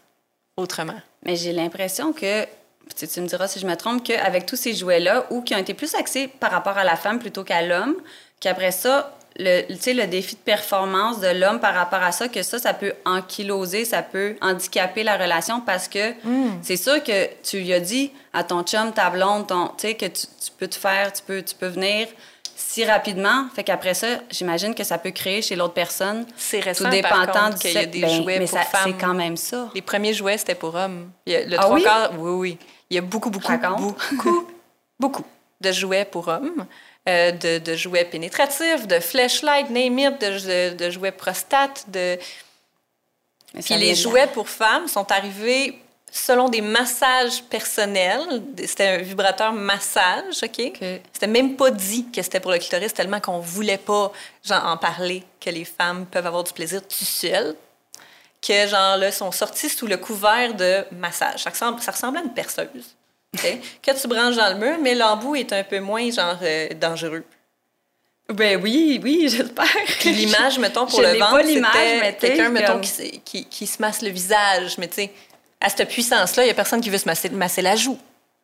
autrement. 0.56 1.00
Mais 1.24 1.36
j'ai 1.36 1.52
l'impression 1.52 2.12
que 2.12 2.46
tu 2.94 3.20
me 3.20 3.26
diras 3.26 3.48
si 3.48 3.58
je 3.60 3.66
me 3.66 3.76
trompe, 3.76 4.04
qu'avec 4.04 4.46
tous 4.46 4.56
ces 4.56 4.74
jouets-là, 4.74 5.26
ou 5.30 5.42
qui 5.42 5.54
ont 5.54 5.58
été 5.58 5.74
plus 5.74 5.94
axés 5.94 6.28
par 6.28 6.50
rapport 6.50 6.78
à 6.78 6.84
la 6.84 6.96
femme 6.96 7.18
plutôt 7.18 7.44
qu'à 7.44 7.62
l'homme, 7.62 7.96
qu'après 8.40 8.72
ça, 8.72 9.16
le, 9.36 9.62
le 9.68 10.06
défi 10.06 10.34
de 10.34 10.40
performance 10.40 11.20
de 11.20 11.28
l'homme 11.28 11.60
par 11.60 11.74
rapport 11.74 12.02
à 12.02 12.12
ça, 12.12 12.28
que 12.28 12.42
ça, 12.42 12.58
ça 12.58 12.74
peut 12.74 12.92
ankyloser, 13.04 13.84
ça 13.84 14.02
peut 14.02 14.36
handicaper 14.40 15.02
la 15.02 15.16
relation 15.16 15.60
parce 15.60 15.88
que 15.88 16.10
hmm. 16.24 16.58
c'est 16.62 16.76
sûr 16.76 17.02
que 17.02 17.28
tu 17.42 17.58
lui 17.58 17.72
as 17.72 17.80
dit 17.80 18.12
à 18.32 18.44
ton 18.44 18.62
chum, 18.62 18.92
ta 18.92 19.08
blonde, 19.10 19.46
ton, 19.46 19.68
que 19.68 20.06
tu, 20.06 20.10
tu, 20.10 20.50
peux 20.58 20.68
te 20.68 20.76
faire, 20.76 21.12
tu 21.12 21.22
peux, 21.22 21.42
tu 21.42 21.54
peux 21.54 21.68
venir 21.68 22.08
si 22.70 22.84
rapidement. 22.84 23.48
Fait 23.52 23.64
qu'après 23.64 23.94
ça, 23.94 24.06
j'imagine 24.30 24.76
que 24.76 24.84
ça 24.84 24.96
peut 24.96 25.10
créer 25.10 25.42
chez 25.42 25.56
l'autre 25.56 25.74
personne. 25.74 26.24
C'est 26.36 26.60
récent, 26.60 26.84
tout 26.84 26.90
dépendant 26.90 27.50
qu'il 27.60 27.72
y 27.72 27.78
a 27.78 27.86
des 27.86 28.00
ben, 28.00 28.22
jouets 28.22 28.38
pour 28.38 28.60
femmes. 28.60 28.80
C'est 28.84 28.92
quand 28.92 29.14
même 29.14 29.36
ça. 29.36 29.70
Les 29.74 29.82
premiers 29.82 30.14
jouets, 30.14 30.38
c'était 30.38 30.54
pour 30.54 30.76
hommes. 30.76 31.10
le 31.26 31.56
ah 31.58 31.62
trois 31.62 31.74
oui? 31.74 31.82
Quarts, 31.82 32.12
oui, 32.16 32.30
oui. 32.30 32.58
Il 32.88 32.94
y 32.94 32.98
a 32.98 33.02
beaucoup, 33.02 33.30
beaucoup, 33.30 33.52
beaucoup, 33.56 34.48
beaucoup 35.00 35.24
de 35.60 35.72
jouets 35.72 36.04
pour 36.04 36.28
hommes. 36.28 36.64
euh, 37.08 37.32
de, 37.32 37.58
de, 37.58 37.74
jouets 37.74 38.04
pénétratifs, 38.04 38.86
de 38.86 39.00
flashlight, 39.00 39.68
name 39.70 39.98
it, 39.98 40.20
de, 40.20 40.74
de 40.74 40.90
jouets 40.90 41.12
prostate, 41.12 41.86
de... 41.88 42.18
Puis 43.64 43.74
les 43.74 43.96
jouets 43.96 44.28
pour 44.28 44.48
femmes 44.48 44.86
sont 44.86 45.10
arrivés 45.10 45.76
selon 46.10 46.48
des 46.48 46.60
massages 46.60 47.42
personnels. 47.44 48.42
C'était 48.58 48.88
un 48.88 48.98
vibrateur 48.98 49.52
massage, 49.52 50.42
OK? 50.42 50.72
C'était 51.12 51.26
même 51.26 51.56
pas 51.56 51.70
dit 51.70 52.06
que 52.10 52.22
c'était 52.22 52.40
pour 52.40 52.50
le 52.50 52.58
clitoris, 52.58 52.92
tellement 52.92 53.20
qu'on 53.20 53.38
voulait 53.38 53.78
pas 53.78 54.12
genre, 54.42 54.64
en 54.66 54.76
parler, 54.76 55.22
que 55.40 55.50
les 55.50 55.64
femmes 55.64 56.06
peuvent 56.06 56.26
avoir 56.26 56.44
du 56.44 56.52
plaisir 56.52 56.82
tout 56.82 57.04
seul. 57.04 57.54
Que, 58.46 58.66
genre, 58.66 58.96
là, 58.96 59.12
sont 59.12 59.32
sortis 59.32 59.68
sous 59.68 59.86
le 59.86 59.98
couvert 59.98 60.54
de 60.54 60.84
massage. 60.92 61.42
Ça 61.42 61.50
ressemble, 61.50 61.80
ça 61.80 61.92
ressemble 61.92 62.18
à 62.18 62.22
une 62.22 62.32
perceuse, 62.32 62.96
que 63.34 64.00
tu 64.00 64.08
branches 64.08 64.36
dans 64.36 64.48
le 64.48 64.54
mur, 64.54 64.78
mais 64.80 64.94
l'embout 64.94 65.36
est 65.36 65.52
un 65.52 65.62
peu 65.62 65.78
moins, 65.78 66.10
genre, 66.10 66.38
euh, 66.42 66.68
dangereux. 66.74 67.24
Ben 68.30 68.60
oui, 68.62 68.98
oui, 69.02 69.28
j'espère. 69.28 69.66
L'image, 70.04 70.58
mettons, 70.58 70.86
pour 70.86 71.02
le 71.02 71.18
ventre, 71.18 71.44
c'était 71.44 72.28
quelqu'un, 72.28 72.48
mettons, 72.48 72.80
qui, 72.80 73.20
qui, 73.24 73.44
qui, 73.44 73.66
se 73.66 73.82
masse 73.82 74.02
le 74.02 74.10
visage, 74.10 74.78
mais 74.78 74.88
tu 74.88 74.94
sais 74.94 75.12
à 75.60 75.68
cette 75.68 75.88
puissance-là, 75.88 76.44
il 76.44 76.46
n'y 76.46 76.52
a 76.52 76.54
personne 76.54 76.80
qui 76.80 76.90
veut 76.90 76.98
se 76.98 77.06
masser, 77.06 77.28
masser 77.30 77.62
la 77.62 77.76
joue. 77.76 77.98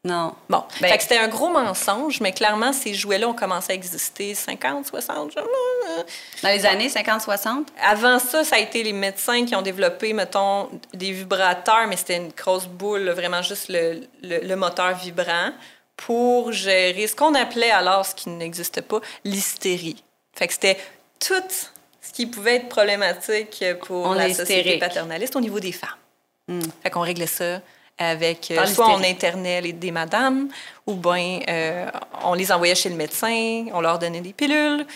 Non. 0.06 0.34
Bon. 0.48 0.62
Ben... 0.80 0.88
Fait 0.88 0.96
que 0.96 1.02
c'était 1.02 1.18
un 1.18 1.28
gros 1.28 1.48
mensonge, 1.48 2.20
mais 2.20 2.32
clairement, 2.32 2.72
ces 2.72 2.94
jouets-là 2.94 3.28
ont 3.28 3.34
commencé 3.34 3.72
à 3.72 3.74
exister 3.74 4.34
50, 4.34 4.86
60, 4.86 5.34
Dans 5.34 6.48
les 6.48 6.64
années 6.64 6.88
50, 6.88 7.22
60? 7.22 7.68
Avant 7.82 8.20
ça, 8.20 8.44
ça 8.44 8.56
a 8.56 8.58
été 8.60 8.84
les 8.84 8.92
médecins 8.92 9.44
qui 9.44 9.56
ont 9.56 9.62
développé, 9.62 10.12
mettons, 10.12 10.68
des 10.94 11.10
vibrateurs, 11.10 11.88
mais 11.88 11.96
c'était 11.96 12.18
une 12.18 12.28
grosse 12.28 12.66
boule, 12.66 13.08
vraiment 13.10 13.42
juste 13.42 13.68
le, 13.68 14.02
le, 14.22 14.54
moteur 14.54 14.96
vibrant, 14.96 15.50
pour 15.96 16.52
gérer 16.52 17.08
ce 17.08 17.16
qu'on 17.16 17.34
appelait 17.34 17.72
alors, 17.72 18.06
ce 18.06 18.14
qui 18.14 18.28
n'existait 18.28 18.82
pas, 18.82 19.00
l'hystérie. 19.24 20.04
Fait 20.34 20.46
que 20.46 20.52
c'était 20.52 20.78
tout 21.18 21.34
ce 22.00 22.12
qui 22.12 22.26
pouvait 22.26 22.56
être 22.56 22.68
problématique 22.68 23.64
pour 23.84 24.14
la 24.14 24.32
société 24.32 24.78
paternaliste 24.78 25.34
au 25.34 25.40
niveau 25.40 25.58
des 25.58 25.72
femmes. 25.72 25.90
Mm. 26.48 26.60
Fait 26.82 26.90
qu'on 26.90 27.00
réglait 27.00 27.26
ça 27.26 27.60
avec 27.98 28.50
euh, 28.50 28.66
soit 28.66 28.90
on 28.90 29.02
internait 29.02 29.60
les, 29.62 29.72
des 29.72 29.90
madames 29.90 30.48
ou 30.86 30.94
bien 30.94 31.40
euh, 31.48 31.86
on 32.24 32.34
les 32.34 32.52
envoyait 32.52 32.74
chez 32.74 32.90
le 32.90 32.96
médecin, 32.96 33.66
on 33.72 33.80
leur 33.80 33.98
donnait 33.98 34.20
des 34.20 34.32
pilules 34.32 34.86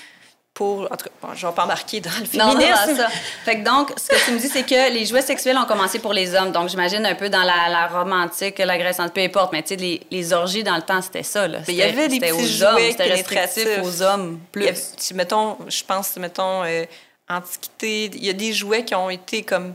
pour 0.52 0.82
en 0.82 0.96
tout 0.96 1.04
cas, 1.06 1.10
bon, 1.22 1.28
je 1.34 1.46
vais 1.46 1.52
pas 1.54 1.64
embarquer 1.64 2.00
dans 2.00 2.10
le 2.10 2.26
féminisme. 2.26 2.58
Non, 2.58 2.92
non, 2.92 2.96
ça. 2.96 3.08
Fait 3.44 3.60
que 3.60 3.64
donc 3.64 3.92
ce 3.96 4.08
que 4.08 4.24
tu 4.26 4.32
me 4.32 4.38
dis 4.38 4.48
c'est 4.48 4.64
que 4.64 4.92
les 4.92 5.06
jouets 5.06 5.22
sexuels 5.22 5.56
ont 5.56 5.64
commencé 5.64 5.98
pour 5.98 6.12
les 6.12 6.34
hommes. 6.34 6.52
Donc 6.52 6.68
j'imagine 6.68 7.06
un 7.06 7.14
peu 7.14 7.30
dans 7.30 7.42
la, 7.42 7.68
la 7.70 7.86
romantique, 7.86 8.58
la 8.58 8.76
Grèce 8.76 8.98
peu 9.14 9.22
importe, 9.22 9.52
mais 9.52 9.62
tu 9.62 9.68
sais 9.68 9.76
les, 9.76 10.02
les, 10.10 10.32
orgies 10.34 10.62
dans 10.62 10.76
le 10.76 10.82
temps 10.82 11.00
c'était 11.00 11.22
ça 11.22 11.48
là. 11.48 11.60
Il 11.68 11.74
y 11.74 11.82
avait 11.82 12.08
des 12.08 12.20
petits 12.20 12.58
jouets 12.58 12.90
c'était 12.90 13.04
restrictif 13.04 13.66
aux 13.82 14.02
hommes 14.02 14.38
plus. 14.52 14.68
mettons, 15.14 15.56
je 15.68 15.82
pense 15.84 16.16
mettons 16.16 16.64
euh, 16.64 16.84
antiquité, 17.30 18.10
il 18.12 18.24
y 18.24 18.28
a 18.28 18.34
des 18.34 18.52
jouets 18.52 18.84
qui 18.84 18.94
ont 18.94 19.08
été 19.08 19.42
comme 19.42 19.74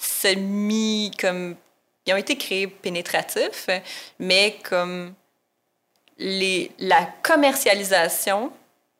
semi 0.00 1.12
comme 1.18 1.56
ils 2.06 2.14
ont 2.14 2.16
été 2.16 2.36
créés 2.36 2.66
pénétratifs, 2.66 3.68
mais 4.18 4.58
comme 4.64 5.14
les, 6.18 6.72
la 6.78 7.06
commercialisation 7.22 8.50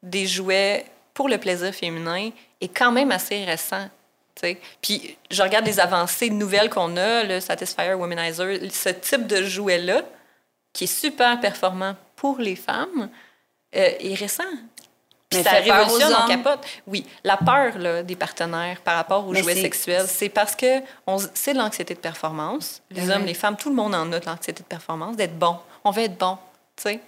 des 0.03 0.27
jouets 0.27 0.85
pour 1.15 1.29
le 1.29 1.39
plaisir 1.39 1.75
féminin 1.75 2.31
est 2.61 2.69
quand 2.69 2.93
même 2.93 3.11
assez 3.11 3.45
récent. 3.45 3.89
Puis 4.81 5.17
je 5.31 5.43
regarde 5.43 5.67
les 5.67 5.81
avancées 5.81 6.31
nouvelles 6.31 6.71
qu'on 6.71 6.97
a, 6.97 7.25
le 7.25 7.41
Satisfyer 7.41 7.95
Womanizer, 7.95 8.59
ce 8.71 8.89
type 8.91 9.27
de 9.27 9.43
jouet-là, 9.43 10.03
qui 10.73 10.85
est 10.85 10.87
super 10.87 11.41
performant 11.41 11.95
pour 12.17 12.39
les 12.39 12.57
femmes, 12.57 13.11
euh, 13.77 13.91
est 13.99 14.15
récent. 14.15 14.45
Mais 15.33 15.43
ça 15.43 15.51
révolutionne, 15.53 16.15
on 16.25 16.27
capote. 16.27 16.67
Oui, 16.87 17.07
la 17.23 17.37
peur 17.37 17.79
là, 17.79 18.03
des 18.03 18.17
partenaires 18.17 18.81
par 18.81 18.97
rapport 18.97 19.27
aux 19.27 19.35
jouets 19.35 19.55
sexuels, 19.55 20.07
c'est 20.09 20.29
parce 20.29 20.57
que 20.57 20.83
c'est 21.35 21.55
l'anxiété 21.55 21.95
de 21.95 22.01
performance. 22.01 22.83
Les 22.91 23.03
ben 23.03 23.13
hommes, 23.13 23.27
les 23.27 23.35
femmes, 23.35 23.57
tout 23.57 23.71
le 23.71 23.77
monde 23.77 23.95
en 23.95 24.11
a 24.13 24.19
de 24.19 24.27
l'anxiété 24.27 24.63
de 24.63 24.69
performance, 24.69 25.17
d'être 25.17 25.39
bon. 25.39 25.57
On 25.85 25.93
veut 25.93 26.03
être 26.03 26.19
bon, 26.19 26.37
tu 26.77 26.83
sais. 26.83 27.01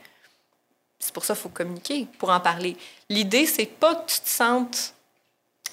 C'est 1.00 1.12
pour 1.12 1.24
ça 1.24 1.34
qu'il 1.34 1.42
faut 1.42 1.48
communiquer, 1.48 2.06
pour 2.18 2.30
en 2.30 2.38
parler. 2.38 2.76
L'idée, 3.08 3.44
c'est 3.44 3.66
pas 3.66 3.96
que 3.96 4.12
tu 4.12 4.20
te 4.20 4.28
sentes... 4.28 4.94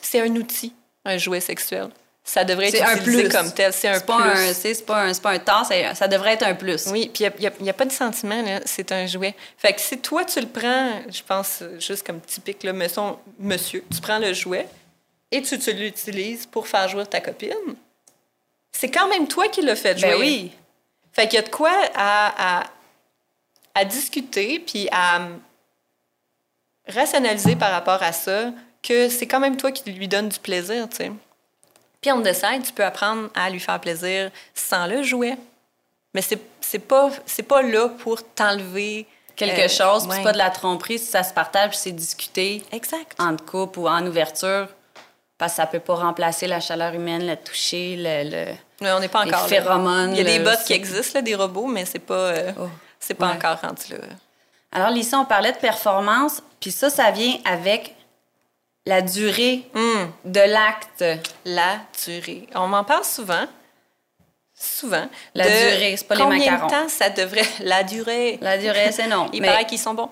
C'est 0.01 0.21
un 0.21 0.35
outil, 0.35 0.73
un 1.05 1.17
jouet 1.17 1.41
sexuel 1.41 1.89
ça 2.23 2.43
devrait 2.43 2.69
être 2.69 2.97
utilisé 2.97 3.25
un 3.25 3.29
plus. 3.29 3.29
comme 3.29 3.51
tel. 3.51 3.73
C'est 3.73 3.87
un 3.87 3.99
plus. 3.99 4.53
C'est 4.53 4.85
pas 4.85 5.03
un, 5.03 5.13
pas 5.13 5.31
un 5.31 5.39
temps, 5.39 5.63
ça 5.63 6.07
devrait 6.07 6.33
être 6.33 6.43
un 6.43 6.53
plus. 6.53 6.87
Oui, 6.87 7.09
puis 7.13 7.25
il 7.39 7.51
n'y 7.61 7.69
a, 7.69 7.73
pas 7.73 7.85
de 7.85 7.91
sentiment, 7.91 8.43
c'est 8.65 8.91
un 8.91 9.07
jouet. 9.07 9.35
Fait 9.57 9.73
que 9.73 9.81
si 9.81 9.99
toi, 9.99 10.25
tu 10.25 10.39
le 10.39 10.47
prends, 10.47 11.01
je 11.09 11.21
pense, 11.23 11.63
juste 11.79 12.05
comme 12.05 12.21
typique, 12.21 12.63
là, 12.63 12.73
monsieur, 12.73 13.83
tu 13.91 14.01
prends 14.01 14.19
le 14.19 14.33
jouet 14.33 14.67
et 15.31 15.41
tu, 15.41 15.57
tu 15.57 15.73
l'utilises 15.73 16.45
pour 16.45 16.67
faire 16.67 16.87
jouer 16.87 17.05
ta 17.05 17.21
copine, 17.21 17.75
c'est 18.71 18.89
quand 18.89 19.07
même 19.07 19.27
toi 19.27 19.47
qui 19.47 19.61
l'as 19.61 19.75
fait 19.75 19.97
jouer. 19.97 20.09
Ben 20.09 20.19
oui. 20.19 20.51
Fait 21.11 21.27
qu'il 21.27 21.35
y 21.35 21.39
a 21.39 21.45
de 21.45 21.49
quoi 21.49 21.71
à, 21.95 22.59
à, 22.59 22.63
à 23.73 23.85
discuter, 23.85 24.59
puis 24.59 24.87
à 24.91 25.27
rationaliser 26.87 27.55
par 27.55 27.71
rapport 27.71 28.01
à 28.01 28.11
ça, 28.11 28.51
que 28.81 29.09
c'est 29.09 29.27
quand 29.27 29.39
même 29.39 29.57
toi 29.57 29.71
qui 29.71 29.91
lui 29.91 30.07
donne 30.07 30.29
du 30.29 30.39
plaisir, 30.39 30.87
tu 30.89 30.97
sais. 30.97 31.11
Puis 32.01 32.11
on 32.11 32.19
décide, 32.19 32.63
tu 32.65 32.73
peux 32.73 32.85
apprendre 32.85 33.29
à 33.35 33.49
lui 33.49 33.59
faire 33.59 33.79
plaisir 33.79 34.31
sans 34.53 34.87
le 34.87 35.03
jouet. 35.03 35.37
Mais 36.13 36.21
c'est, 36.21 36.39
c'est 36.61 36.79
pas 36.79 37.09
c'est 37.25 37.43
pas 37.43 37.61
là 37.61 37.89
pour 37.89 38.23
t'enlever 38.33 39.05
quelque 39.35 39.61
euh, 39.61 39.67
chose, 39.67 40.07
c'est 40.09 40.23
pas 40.23 40.33
de 40.33 40.37
la 40.37 40.49
tromperie, 40.49 40.99
si 40.99 41.05
ça 41.05 41.23
se 41.23 41.33
partage, 41.33 41.77
c'est 41.77 41.91
discuter. 41.91 42.63
Exact. 42.71 43.15
En 43.19 43.37
couple 43.37 43.79
ou 43.79 43.87
en 43.87 44.05
ouverture 44.05 44.67
parce 45.37 45.53
que 45.53 45.57
ça 45.57 45.65
peut 45.67 45.79
pas 45.79 45.95
remplacer 45.95 46.47
la 46.47 46.59
chaleur 46.59 46.93
humaine, 46.93 47.25
le 47.25 47.37
toucher, 47.37 47.95
le, 47.95 48.29
le 48.29 48.45
mais 48.81 48.91
on 48.91 48.99
n'est 48.99 49.07
pas 49.07 49.25
encore 49.25 49.43
les 49.43 49.55
phéromones. 49.55 50.11
Il 50.11 50.17
y 50.17 50.21
a 50.21 50.23
des 50.23 50.39
bots 50.39 50.57
qui 50.65 50.73
existent, 50.73 51.19
là, 51.19 51.21
des 51.21 51.35
robots, 51.35 51.67
mais 51.67 51.85
c'est 51.85 51.99
pas 51.99 52.13
euh, 52.13 52.51
oh, 52.59 52.69
c'est 52.99 53.13
pas 53.13 53.27
encore 53.27 53.59
rendu 53.61 53.83
là. 53.91 53.97
Alors 54.71 54.89
Lisa, 54.89 55.17
on 55.17 55.25
parlait 55.25 55.51
de 55.51 55.57
performance, 55.57 56.43
puis 56.59 56.71
ça 56.71 56.89
ça 56.89 57.09
vient 57.11 57.37
avec 57.45 57.95
la 58.89 59.03
durée 59.03 59.65
hmm. 59.73 60.05
de 60.25 60.39
l'acte. 60.39 61.05
La 61.45 61.79
durée. 62.05 62.47
On 62.55 62.67
m'en 62.67 62.83
parle 62.83 63.05
souvent. 63.05 63.45
Souvent. 64.55 65.07
La 65.35 65.45
durée, 65.45 65.95
c'est 65.95 66.07
pas 66.07 66.15
les 66.15 66.25
macarons. 66.25 66.59
Combien 66.61 66.65
de 66.65 66.71
temps 66.71 66.89
ça 66.89 67.09
devrait... 67.09 67.45
La 67.61 67.83
durée. 67.83 68.39
La 68.41 68.57
durée, 68.57 68.91
c'est 68.91 69.07
non. 69.07 69.29
Il 69.31 69.41
paraît 69.41 69.65
qu'ils 69.65 69.79
sont 69.79 69.93
bons. 69.93 70.09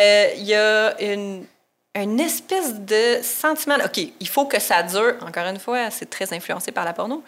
Euh, 0.00 0.30
il 0.36 0.42
y 0.42 0.54
a 0.54 1.00
une, 1.00 1.46
une 1.94 2.20
espèce 2.20 2.74
de 2.74 3.20
sentiment... 3.22 3.76
OK, 3.76 3.98
il 4.20 4.28
faut 4.28 4.44
que 4.44 4.60
ça 4.60 4.82
dure. 4.82 5.14
Encore 5.26 5.46
une 5.46 5.60
fois, 5.60 5.90
c'est 5.90 6.10
très 6.10 6.30
influencé 6.34 6.72
par 6.72 6.84
la 6.84 6.92
porno 6.92 7.22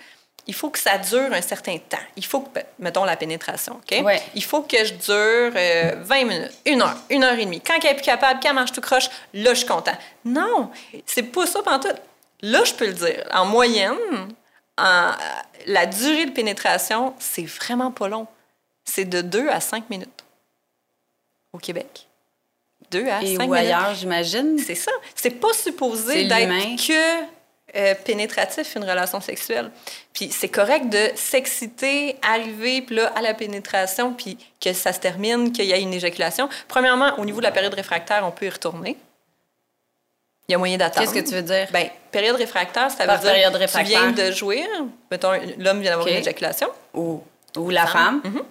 il 0.48 0.54
faut 0.54 0.70
que 0.70 0.78
ça 0.78 0.96
dure 0.96 1.30
un 1.32 1.42
certain 1.42 1.76
temps. 1.76 1.98
Il 2.16 2.24
faut 2.24 2.40
que, 2.40 2.60
mettons, 2.78 3.04
la 3.04 3.16
pénétration, 3.16 3.74
OK? 3.74 4.02
Il 4.34 4.42
faut 4.42 4.62
que 4.62 4.82
je 4.82 4.94
dure 4.94 5.52
20 5.52 5.54
euh, 5.54 6.24
minutes, 6.24 6.52
une 6.64 6.80
heure, 6.80 6.96
une 7.10 7.22
heure 7.22 7.38
et 7.38 7.44
demie. 7.44 7.60
Quand 7.60 7.74
elle 7.82 7.90
est 7.90 7.94
plus 7.94 8.02
capable, 8.02 8.40
quand 8.42 8.48
elle 8.48 8.54
marche 8.54 8.72
tout 8.72 8.80
croche, 8.80 9.10
là, 9.34 9.52
je 9.52 9.58
suis 9.58 9.68
content. 9.68 9.96
Non, 10.24 10.70
c'est 11.04 11.24
pas 11.24 11.46
ça 11.46 11.60
tout. 11.62 11.88
Là, 12.40 12.64
je 12.64 12.72
peux 12.72 12.86
le 12.86 12.94
dire. 12.94 13.28
En 13.32 13.44
moyenne, 13.44 13.98
en, 14.78 15.10
la 15.66 15.86
durée 15.86 16.24
de 16.24 16.30
pénétration, 16.30 17.14
c'est 17.18 17.44
vraiment 17.44 17.90
pas 17.90 18.08
long. 18.08 18.26
C'est 18.84 19.04
de 19.04 19.20
2 19.20 19.50
à 19.50 19.60
5 19.60 19.90
minutes 19.90 20.24
au 21.52 21.58
Québec. 21.58 22.08
2 22.90 23.06
à 23.06 23.20
5 23.20 23.26
minutes. 23.26 23.52
Et 23.52 23.58
ailleurs, 23.58 23.94
j'imagine. 23.94 24.58
C'est 24.58 24.74
ça. 24.74 24.92
C'est 25.14 25.38
pas 25.38 25.52
supposé 25.52 26.24
d'être 26.24 26.86
que 26.86 27.37
euh, 27.76 27.94
pénétratif 28.04 28.74
une 28.76 28.84
relation 28.84 29.20
sexuelle. 29.20 29.70
Puis 30.14 30.30
c'est 30.30 30.48
correct 30.48 30.88
de 30.88 31.10
s'exciter, 31.14 32.16
arriver 32.22 32.82
puis 32.82 32.96
là, 32.96 33.12
à 33.14 33.20
la 33.20 33.34
pénétration, 33.34 34.14
puis 34.14 34.38
que 34.60 34.72
ça 34.72 34.92
se 34.92 35.00
termine, 35.00 35.52
qu'il 35.52 35.66
y 35.66 35.72
ait 35.72 35.82
une 35.82 35.92
éjaculation. 35.92 36.48
Premièrement, 36.66 37.18
au 37.18 37.24
niveau 37.24 37.38
de 37.38 37.44
la 37.44 37.52
période 37.52 37.74
réfractaire, 37.74 38.22
on 38.24 38.30
peut 38.30 38.46
y 38.46 38.50
retourner. 38.50 38.96
Il 40.48 40.52
y 40.52 40.54
a 40.54 40.58
moyen 40.58 40.78
d'attendre. 40.78 41.12
Qu'est-ce 41.12 41.22
que 41.22 41.28
tu 41.28 41.34
veux 41.34 41.42
dire? 41.42 41.68
Bien, 41.70 41.90
période 42.10 42.36
réfractaire, 42.36 42.90
ça 42.90 43.04
veut 43.04 43.18
dire 43.18 43.32
période 43.32 43.54
réfractaire. 43.54 44.00
tu 44.00 44.14
viens 44.14 44.26
de 44.26 44.32
jouir. 44.32 44.66
Mettons, 45.10 45.32
l'homme 45.58 45.82
vient 45.82 45.90
d'avoir 45.90 46.08
une 46.08 46.14
éjaculation. 46.14 46.68
Ou, 46.94 47.22
ou 47.56 47.68
la 47.68 47.86
femme. 47.86 48.22
Mhm. 48.24 48.42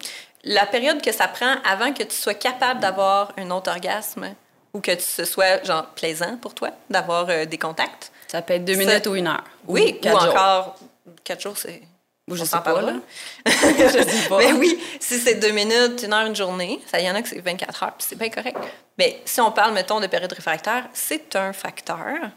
La 0.44 0.66
période 0.66 1.02
que 1.02 1.10
ça 1.10 1.26
prend 1.26 1.56
avant 1.68 1.92
que 1.92 2.04
tu 2.04 2.14
sois 2.14 2.34
capable 2.34 2.78
d'avoir 2.78 3.32
un 3.36 3.50
autre 3.50 3.70
orgasme 3.70 4.32
ou 4.74 4.80
que 4.80 4.96
ce 4.98 5.24
soit, 5.24 5.64
genre, 5.64 5.86
plaisant 5.96 6.36
pour 6.36 6.54
toi 6.54 6.70
d'avoir 6.88 7.28
euh, 7.30 7.44
des 7.46 7.58
contacts, 7.58 8.12
ça 8.28 8.42
peut 8.42 8.54
être 8.54 8.64
deux 8.64 8.76
minutes 8.76 9.06
ou 9.06 9.16
une 9.16 9.26
heure. 9.26 9.44
Oui, 9.66 9.98
ou, 10.04 10.08
encore 10.08 10.78
quatre 11.24 11.40
jours, 11.40 11.56
c'est. 11.56 11.82
Ou 12.28 12.36
je 12.36 12.44
sais 12.44 12.60
pas, 12.62 12.82
là. 12.82 12.94
je 13.46 14.04
sais 14.04 14.28
pas. 14.28 14.38
Mais 14.38 14.52
oui, 14.52 14.78
si 15.00 15.18
c'est 15.18 15.36
deux 15.36 15.50
minutes, 15.50 16.02
une 16.02 16.12
heure, 16.12 16.26
une 16.26 16.36
journée, 16.36 16.78
ça 16.86 17.00
y 17.00 17.10
en 17.10 17.14
a 17.14 17.22
que 17.22 17.28
c'est 17.28 17.40
24 17.40 17.82
heures, 17.82 17.94
puis 17.96 18.06
c'est 18.08 18.18
bien 18.18 18.28
correct. 18.28 18.58
Mais 18.98 19.22
si 19.24 19.40
on 19.40 19.50
parle, 19.50 19.72
mettons, 19.72 19.98
de 19.98 20.06
période 20.06 20.32
réfractaire, 20.32 20.88
c'est 20.92 21.34
un 21.36 21.54
facteur. 21.54 22.30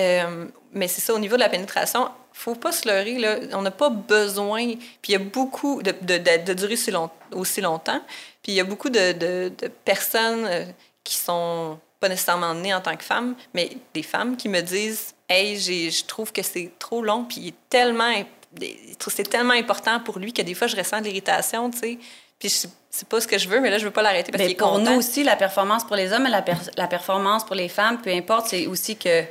Euh, 0.00 0.46
mais 0.72 0.88
c'est 0.88 1.00
ça, 1.00 1.14
au 1.14 1.18
niveau 1.20 1.36
de 1.36 1.40
la 1.40 1.48
pénétration, 1.48 2.10
faut 2.32 2.54
pas 2.54 2.72
se 2.72 2.88
leurrer, 2.88 3.18
là. 3.18 3.36
On 3.52 3.62
n'a 3.62 3.70
pas 3.70 3.90
besoin. 3.90 4.74
Puis 5.02 5.08
il 5.08 5.12
y 5.12 5.16
a 5.16 5.20
beaucoup 5.20 5.82
de, 5.82 5.94
de, 6.02 6.18
de, 6.18 6.54
durer 6.54 6.74
aussi, 6.74 6.90
long, 6.90 7.10
aussi, 7.32 7.60
longtemps. 7.60 8.00
Puis 8.42 8.52
il 8.52 8.54
y 8.54 8.60
a 8.60 8.64
beaucoup 8.64 8.90
de, 8.90 9.50
personnes 9.84 10.46
euh, 10.46 10.64
qui 11.04 11.16
sont 11.16 11.78
pas 12.00 12.08
nécessairement 12.08 12.54
née 12.54 12.72
en 12.72 12.80
tant 12.80 12.96
que 12.96 13.04
femme, 13.04 13.34
mais 13.54 13.70
des 13.92 14.02
femmes 14.02 14.36
qui 14.36 14.48
me 14.48 14.60
disent 14.60 15.14
Hey, 15.28 15.58
je 15.58 16.04
trouve 16.04 16.32
que 16.32 16.42
c'est 16.42 16.70
trop 16.78 17.02
long, 17.02 17.24
puis 17.24 17.38
il 17.40 17.48
est 17.48 17.54
tellement, 17.68 18.12
c'est 19.08 19.28
tellement 19.28 19.54
important 19.54 20.00
pour 20.00 20.18
lui 20.18 20.32
que 20.32 20.42
des 20.42 20.54
fois, 20.54 20.66
je 20.66 20.76
ressens 20.76 21.00
de 21.00 21.04
l'irritation, 21.04 21.70
tu 21.70 21.78
sais. 21.78 21.98
Puis 22.38 22.48
c'est 22.90 23.08
pas 23.08 23.20
ce 23.20 23.26
que 23.26 23.36
je 23.36 23.48
veux, 23.48 23.60
mais 23.60 23.68
là, 23.68 23.78
je 23.78 23.84
veux 23.84 23.90
pas 23.90 24.02
l'arrêter 24.02 24.30
parce 24.30 24.42
qu'il 24.42 24.52
est 24.52 24.56
Pour 24.56 24.78
nous 24.78 24.92
aussi, 24.92 25.24
la 25.24 25.36
performance 25.36 25.84
pour 25.84 25.96
les 25.96 26.12
hommes 26.12 26.26
et 26.26 26.30
la, 26.30 26.44
la 26.76 26.86
performance 26.86 27.44
pour 27.44 27.56
les 27.56 27.68
femmes, 27.68 28.00
peu 28.00 28.10
importe, 28.10 28.46
c'est 28.48 28.66
aussi 28.66 28.96
que 28.96 29.24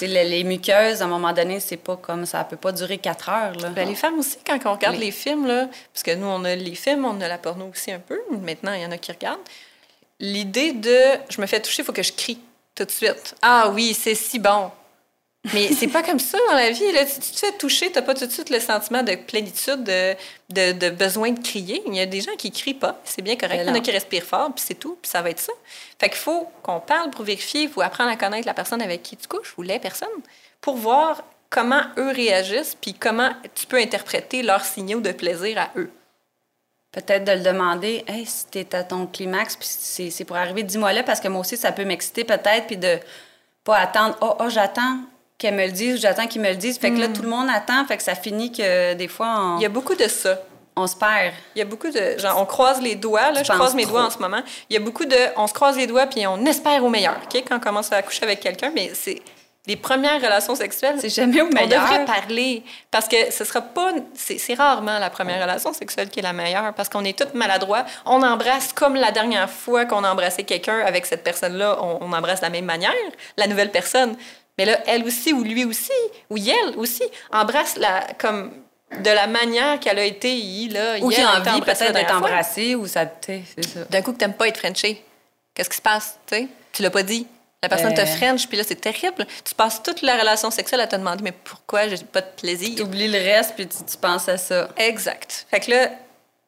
les, 0.00 0.24
les, 0.24 0.44
muqueuses, 0.44 1.02
à 1.02 1.06
un 1.06 1.08
moment 1.08 1.32
donné, 1.32 1.60
c'est 1.60 1.76
pas 1.76 1.96
comme 1.96 2.26
ça 2.26 2.44
peut 2.44 2.56
pas 2.56 2.72
durer 2.72 2.98
quatre 2.98 3.28
heures. 3.28 3.54
Là. 3.56 3.70
Ben, 3.70 3.88
les 3.88 3.94
femmes 3.94 4.18
aussi, 4.18 4.38
quand 4.46 4.58
on 4.64 4.74
regarde 4.74 4.96
les 4.96 5.10
films, 5.10 5.46
là, 5.46 5.68
parce 5.92 6.02
que 6.02 6.14
nous, 6.14 6.26
on 6.26 6.44
a 6.44 6.54
les 6.54 6.74
films, 6.74 7.04
on 7.04 7.20
a 7.20 7.28
la 7.28 7.38
porno 7.38 7.68
aussi 7.68 7.90
un 7.90 7.98
peu. 7.98 8.18
Maintenant, 8.42 8.72
il 8.72 8.82
y 8.82 8.86
en 8.86 8.92
a 8.92 8.98
qui 8.98 9.12
regardent. 9.12 9.40
L'idée 10.20 10.72
de 10.72 10.96
je 11.28 11.40
me 11.40 11.46
fais 11.46 11.60
toucher, 11.60 11.82
il 11.82 11.84
faut 11.84 11.92
que 11.92 12.02
je 12.02 12.12
crie 12.12 12.38
tout 12.74 12.84
de 12.84 12.90
suite. 12.90 13.34
Ah 13.42 13.70
oui, 13.74 13.94
c'est 13.94 14.14
si 14.14 14.38
bon. 14.38 14.70
Mais 15.52 15.72
c'est 15.72 15.88
pas 15.88 16.02
comme 16.02 16.18
ça 16.18 16.38
dans 16.48 16.56
la 16.56 16.70
vie. 16.70 16.90
Là. 16.92 17.06
Si 17.06 17.20
tu 17.20 17.30
te 17.30 17.38
fais 17.38 17.52
toucher, 17.52 17.90
tu 17.90 17.98
n'as 17.98 18.02
pas 18.02 18.14
tout 18.14 18.26
de 18.26 18.32
suite 18.32 18.50
le 18.50 18.60
sentiment 18.60 19.02
de 19.02 19.14
plénitude, 19.14 19.84
de, 19.84 20.14
de, 20.50 20.72
de, 20.72 20.90
besoin 20.90 21.30
de 21.30 21.40
crier. 21.40 21.82
Il 21.86 21.94
y 21.94 22.00
a 22.00 22.06
des 22.06 22.20
gens 22.20 22.34
qui 22.36 22.50
crient 22.50 22.74
pas, 22.74 23.00
c'est 23.04 23.22
bien 23.22 23.36
correct. 23.36 23.60
Il 23.62 23.68
y 23.68 23.70
en 23.70 23.74
a 23.74 23.80
qui 23.80 23.90
respirent 23.90 24.24
fort, 24.24 24.52
puis 24.54 24.64
c'est 24.66 24.74
tout, 24.74 24.98
puis 25.00 25.10
ça 25.10 25.22
va 25.22 25.30
être 25.30 25.40
ça. 25.40 25.52
Fait 25.98 26.08
qu'il 26.08 26.18
faut 26.18 26.48
qu'on 26.62 26.80
parle 26.80 27.10
pour 27.10 27.24
vérifier, 27.24 27.68
faut 27.68 27.82
apprendre 27.82 28.10
à 28.10 28.16
connaître 28.16 28.46
la 28.46 28.54
personne 28.54 28.82
avec 28.82 29.02
qui 29.02 29.16
tu 29.16 29.28
couches 29.28 29.54
ou 29.56 29.62
les 29.62 29.78
personnes 29.78 30.08
pour 30.60 30.76
voir 30.76 31.22
comment 31.50 31.82
eux 31.96 32.10
réagissent, 32.10 32.76
puis 32.80 32.94
comment 32.94 33.30
tu 33.54 33.66
peux 33.66 33.78
interpréter 33.78 34.42
leurs 34.42 34.64
signaux 34.64 35.00
de 35.00 35.12
plaisir 35.12 35.58
à 35.58 35.70
eux. 35.76 35.90
Peut-être 36.92 37.24
de 37.24 37.32
le 37.32 37.40
demander, 37.40 38.04
hey, 38.08 38.24
si 38.24 38.46
t'es 38.46 38.74
à 38.74 38.82
ton 38.82 39.06
climax, 39.06 39.56
puis 39.56 39.68
c'est 40.10 40.24
pour 40.24 40.36
arriver, 40.36 40.62
dis-moi 40.62 40.92
là, 40.92 41.02
parce 41.02 41.20
que 41.20 41.28
moi 41.28 41.40
aussi, 41.40 41.56
ça 41.56 41.70
peut 41.70 41.84
m'exciter 41.84 42.24
peut-être, 42.24 42.66
puis 42.66 42.78
de 42.78 42.98
pas 43.64 43.76
attendre, 43.76 44.16
oh, 44.22 44.34
oh 44.40 44.48
j'attends, 44.48 45.00
qu'elle 45.38 45.54
me 45.54 45.66
le 45.66 45.72
dise 45.72 45.96
ou 45.96 46.00
j'attends 46.00 46.26
qu'il 46.26 46.40
me 46.40 46.48
le 46.48 46.56
dise. 46.56 46.78
Fait 46.78 46.90
que 46.90 46.98
là, 46.98 47.08
hmm. 47.08 47.12
tout 47.12 47.22
le 47.22 47.28
monde 47.28 47.48
attend, 47.52 47.84
fait 47.86 47.96
que 47.96 48.02
ça 48.02 48.14
finit 48.14 48.52
que 48.52 48.94
des 48.94 49.08
fois, 49.08 49.56
Il 49.58 49.62
y 49.62 49.66
a 49.66 49.68
beaucoup 49.68 49.94
de 49.94 50.08
ça. 50.08 50.38
On 50.78 50.86
se 50.86 50.94
perd. 50.94 51.32
Il 51.54 51.58
y 51.58 51.62
a 51.62 51.64
beaucoup 51.64 51.88
de... 51.88 52.18
Genre, 52.18 52.38
on 52.38 52.44
croise 52.44 52.82
les 52.82 52.96
doigts, 52.96 53.30
là, 53.30 53.42
je 53.42 53.50
croise 53.50 53.74
mes 53.74 53.86
doigts 53.86 54.04
en 54.04 54.10
ce 54.10 54.18
moment. 54.18 54.42
Il 54.68 54.74
y 54.74 54.76
a 54.76 54.80
beaucoup 54.80 55.06
de... 55.06 55.16
On 55.36 55.46
se 55.46 55.54
croise 55.54 55.76
les 55.76 55.86
doigts, 55.86 56.06
puis 56.06 56.26
on 56.26 56.44
espère 56.44 56.84
au 56.84 56.90
meilleur, 56.90 57.16
OK? 57.24 57.42
Quand 57.48 57.56
on 57.56 57.60
commence 57.60 57.90
à 57.92 58.02
coucher 58.02 58.24
avec 58.24 58.40
quelqu'un, 58.40 58.70
mais 58.74 58.90
c'est... 58.92 59.22
Les 59.66 59.74
premières 59.74 60.20
relations 60.20 60.54
sexuelles, 60.54 60.96
c'est 61.00 61.08
jamais 61.08 61.40
au 61.40 61.48
meilleur. 61.48 61.82
On 61.82 61.88
devrait 61.88 62.04
parler 62.04 62.62
parce 62.92 63.08
que 63.08 63.32
ce 63.32 63.44
sera 63.44 63.60
pas, 63.60 63.90
c'est 64.14 64.54
rarement 64.54 65.00
la 65.00 65.10
première 65.10 65.42
relation 65.42 65.72
sexuelle 65.72 66.08
qui 66.08 66.20
est 66.20 66.22
la 66.22 66.32
meilleure 66.32 66.72
parce 66.74 66.88
qu'on 66.88 67.04
est 67.04 67.18
toutes 67.18 67.34
maladroits. 67.34 67.84
On 68.04 68.22
embrasse 68.22 68.72
comme 68.72 68.94
la 68.94 69.10
dernière 69.10 69.50
fois 69.50 69.84
qu'on 69.84 70.04
a 70.04 70.12
embrassé 70.12 70.44
quelqu'un 70.44 70.78
avec 70.86 71.04
cette 71.04 71.24
personne-là, 71.24 71.78
on, 71.82 71.98
on, 72.00 72.12
embrasse 72.12 72.38
de 72.38 72.44
la 72.44 72.50
même 72.50 72.64
manière 72.64 72.92
la 73.36 73.48
nouvelle 73.48 73.72
personne. 73.72 74.16
Mais 74.58 74.64
là, 74.64 74.78
elle 74.86 75.04
aussi, 75.04 75.32
ou 75.32 75.42
lui 75.42 75.64
aussi, 75.64 75.92
ou 76.30 76.36
elle 76.36 76.76
aussi, 76.76 77.04
embrasse 77.30 77.76
la, 77.76 78.06
comme 78.18 78.52
de 79.00 79.10
la 79.10 79.26
manière 79.26 79.80
qu'elle 79.80 79.98
a 79.98 80.04
été, 80.04 80.68
là, 80.70 80.98
ou 81.00 81.10
qui 81.10 81.20
a 81.20 81.40
envie 81.40 81.60
peut-être 81.60 81.92
d'être 81.92 82.14
embrassée, 82.14 82.74
ou 82.74 82.86
ça, 82.86 83.04
c'est 83.24 83.42
ça. 83.62 83.84
D'un 83.90 84.02
coup, 84.02 84.12
que 84.12 84.18
t'aimes 84.18 84.34
pas 84.34 84.48
être 84.48 84.58
Frenché. 84.58 85.04
Qu'est-ce 85.54 85.70
qui 85.70 85.76
se 85.76 85.82
passe, 85.82 86.18
tu 86.26 86.36
sais? 86.36 86.48
Tu 86.72 86.82
l'as 86.82 86.90
pas 86.90 87.02
dit. 87.02 87.26
La 87.62 87.70
personne 87.70 87.94
te 87.94 88.00
euh. 88.00 88.06
French, 88.06 88.46
puis 88.46 88.58
là, 88.58 88.64
c'est 88.64 88.80
terrible. 88.80 89.26
Tu 89.44 89.54
passes 89.54 89.82
toute 89.82 90.02
la 90.02 90.18
relation 90.18 90.50
sexuelle 90.50 90.80
à 90.82 90.86
te 90.86 90.94
demander, 90.94 91.24
mais 91.24 91.32
pourquoi 91.32 91.88
j'ai 91.88 91.96
pas 91.98 92.20
de 92.20 92.30
plaisir? 92.36 92.76
Tu 92.76 92.82
oublies 92.82 93.08
le 93.08 93.18
reste, 93.18 93.54
puis 93.56 93.66
tu, 93.66 93.78
tu, 93.78 93.96
penses 93.96 94.28
à 94.28 94.36
ça. 94.36 94.68
Exact. 94.76 95.46
Fait 95.50 95.60
que 95.60 95.70
là, 95.70 95.90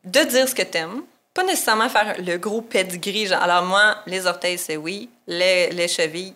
de 0.05 0.21
dire 0.21 0.49
ce 0.49 0.55
que 0.55 0.63
t'aimes, 0.63 1.03
pas 1.35 1.45
nécessairement 1.45 1.89
faire 1.89 2.15
le 2.19 2.37
gros 2.37 2.61
pedigree, 2.61 3.27
genre, 3.27 3.43
alors 3.43 3.65
moi, 3.65 3.97
les 4.07 4.27
orteils, 4.27 4.59
c'est 4.59 4.77
oui, 4.77 5.09
les, 5.27 5.71
les 5.71 5.89
chevilles, 5.89 6.35